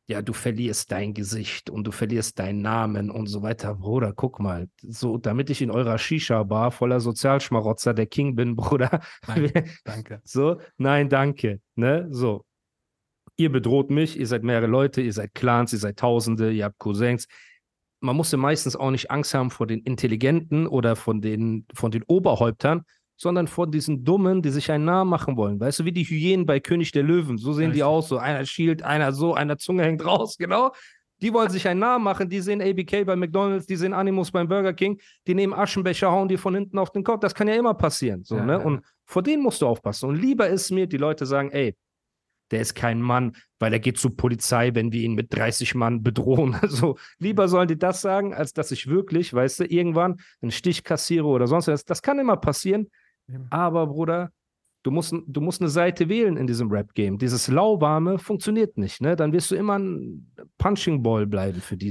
ja, 0.07 0.21
du 0.21 0.35
verlierst 0.35 0.93
dein 0.93 1.14
Gesicht 1.14 1.71
und 1.71 1.87
du 1.87 1.90
verlierst 1.90 2.38
deinen 2.38 2.61
Namen 2.61 3.11
und 3.11 3.27
so 3.27 3.43
weiter. 3.43 3.75
Bruder, 3.75 4.12
guck 4.14 4.38
mal, 4.38 4.69
so, 4.83 5.17
damit 5.17 5.49
ich 5.49 5.62
in 5.62 5.71
eurer 5.71 5.99
Shisha-Bar 5.99 6.73
voller 6.73 7.01
Sozialschmarotzer 7.01 7.95
der 7.95 8.07
King 8.07 8.37
bin, 8.37 8.55
Bruder. 8.57 9.01
Danke, 9.27 9.64
danke. 9.85 10.21
So, 10.25 10.61
nein, 10.77 11.09
danke. 11.09 11.61
Ne? 11.75 12.07
So. 12.11 12.45
Ihr 13.37 13.51
bedroht 13.51 13.90
mich, 13.90 14.19
ihr 14.19 14.27
seid 14.27 14.45
mehrere 14.45 14.69
Leute, 14.69 15.01
ihr 15.01 15.12
seid 15.12 15.35
Clans, 15.35 15.73
ihr 15.73 15.79
seid 15.81 15.99
Tausende, 15.99 16.53
ihr 16.53 16.67
habt 16.67 16.79
Cousins. 16.79 17.27
Man 18.01 18.14
muss 18.14 18.31
ja 18.31 18.38
meistens 18.38 18.77
auch 18.77 18.90
nicht 18.90 19.11
Angst 19.11 19.35
haben 19.35 19.51
vor 19.51 19.67
den 19.67 19.81
Intelligenten 19.81 20.67
oder 20.67 20.95
von 20.95 21.21
den, 21.21 21.67
von 21.75 21.90
den 21.90 22.05
Oberhäuptern, 22.05 22.85
sondern 23.16 23.46
vor 23.46 23.66
diesen 23.66 24.05
Dummen, 24.05 24.42
die 24.42 24.50
sich 24.50 24.70
einen 24.70 24.85
Namen 24.85 25.11
machen 25.11 25.37
wollen. 25.37 25.61
Weißt 25.61 25.81
du, 25.81 25.85
wie 25.85 25.92
die 25.92 26.05
Hyänen 26.05 26.46
bei 26.46 26.61
König 26.61 26.92
der 26.92 27.03
Löwen. 27.03 27.38
So 27.38 27.53
sehen 27.53 27.66
die 27.72 27.81
Richtig. 27.81 27.85
aus. 27.85 28.09
So 28.09 28.18
einer 28.18 28.44
schielt, 28.44 28.83
einer 28.83 29.12
so, 29.12 29.35
einer 29.35 29.57
Zunge 29.59 29.85
hängt 29.85 30.05
raus, 30.05 30.37
genau. 30.38 30.72
Die 31.22 31.33
wollen 31.33 31.48
sich 31.48 31.66
einen 31.68 31.81
Namen 31.81 32.05
machen, 32.05 32.29
die 32.29 32.40
sehen 32.40 32.61
ABK 32.61 33.07
bei 33.07 33.16
McDonalds, 33.16 33.66
die 33.66 33.77
sehen 33.77 33.94
Animus 33.94 34.31
beim 34.33 34.48
Burger 34.48 34.72
King, 34.74 35.00
die 35.27 35.35
nehmen 35.35 35.55
Aschenbecher, 35.55 36.11
hauen 36.11 36.29
die 36.29 36.37
von 36.37 36.55
hinten 36.55 36.77
auf 36.77 36.90
den 36.90 37.05
Kopf. 37.05 37.20
Das 37.20 37.35
kann 37.35 37.48
ja 37.48 37.55
immer 37.55 37.72
passieren. 37.72 38.24
So, 38.24 38.37
Ja, 38.37 38.44
ne? 38.44 38.53
ja, 38.55 38.59
Und 38.59 38.85
vor 39.07 39.22
denen 39.22 39.42
musst 39.42 39.62
du 39.62 39.66
aufpassen. 39.66 40.09
Und 40.09 40.16
lieber 40.16 40.48
ist 40.48 40.70
mir, 40.70 40.87
die 40.87 40.96
Leute 40.96 41.24
sagen, 41.24 41.50
ey, 41.53 41.77
der 42.50 42.61
ist 42.61 42.74
kein 42.74 43.00
Mann, 43.00 43.37
weil 43.59 43.72
er 43.72 43.79
geht 43.79 43.96
zur 43.98 44.16
Polizei, 44.16 44.74
wenn 44.74 44.92
wir 44.92 45.00
ihn 45.03 45.14
mit 45.14 45.33
30 45.35 45.74
Mann 45.77 46.03
bedrohen. 46.03 46.57
So, 46.68 46.98
lieber 47.18 47.48
sollen 47.48 47.68
die 47.68 47.79
das 47.79 48.00
sagen, 48.03 48.35
als 48.35 48.53
dass 48.53 48.70
ich 48.70 48.88
wirklich, 48.88 49.33
weißt 49.33 49.61
du, 49.61 49.64
irgendwann 49.64 50.20
einen 50.42 50.50
Stich 50.50 50.85
kassiere 50.85 51.27
oder 51.27 51.46
sonst 51.46 51.68
was. 51.68 51.85
Das 51.85 52.03
kann 52.03 52.18
immer 52.18 52.37
passieren. 52.37 52.90
Eben. 53.29 53.47
Aber, 53.51 53.87
Bruder, 53.87 54.31
du 54.83 54.91
musst, 54.91 55.15
du 55.27 55.41
musst 55.41 55.61
eine 55.61 55.71
Seite 55.71 56.09
wählen 56.09 56.37
in 56.37 56.47
diesem 56.47 56.71
Rap-Game. 56.71 57.19
Dieses 57.19 57.49
Lauwarme 57.49 58.19
funktioniert 58.19 58.79
nicht, 58.79 59.01
ne? 59.01 59.17
Dann 59.17 59.33
wirst 59.33 59.51
du 59.51 59.57
immer 59.57 59.79
ein 59.79 60.31
Punching 60.59 61.03
Ball 61.03 61.27
bleiben 61.27 61.61
für 61.61 61.77
die. 61.77 61.91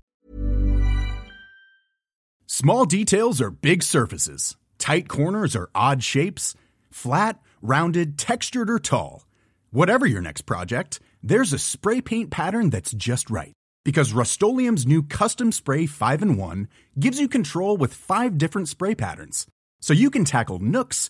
Small 2.45 2.85
details 2.85 3.41
are 3.41 3.51
big 3.51 3.81
surfaces. 3.81 4.57
Tight 4.77 5.07
corners 5.07 5.55
are 5.55 5.69
odd 5.73 6.03
shapes. 6.03 6.55
Flat, 6.91 7.39
rounded, 7.61 8.17
textured, 8.17 8.69
or 8.69 8.79
tall. 8.79 9.25
Whatever 9.71 10.05
your 10.05 10.21
next 10.21 10.43
project, 10.45 10.99
there's 11.23 11.51
a 11.51 11.57
spray 11.57 11.99
paint 12.01 12.29
pattern 12.29 12.69
that's 12.69 12.91
just 12.91 13.31
right. 13.31 13.53
Because 13.83 14.13
Rust 14.13 14.39
new 14.41 15.01
Custom 15.03 15.51
Spray 15.51 15.87
5 15.87 16.21
in 16.21 16.37
1 16.37 16.67
gives 16.99 17.19
you 17.19 17.27
control 17.27 17.75
with 17.75 17.93
five 17.93 18.37
different 18.37 18.69
spray 18.69 18.93
patterns. 18.93 19.47
So 19.81 19.93
you 19.93 20.09
can 20.09 20.23
tackle 20.23 20.59
nooks, 20.59 21.09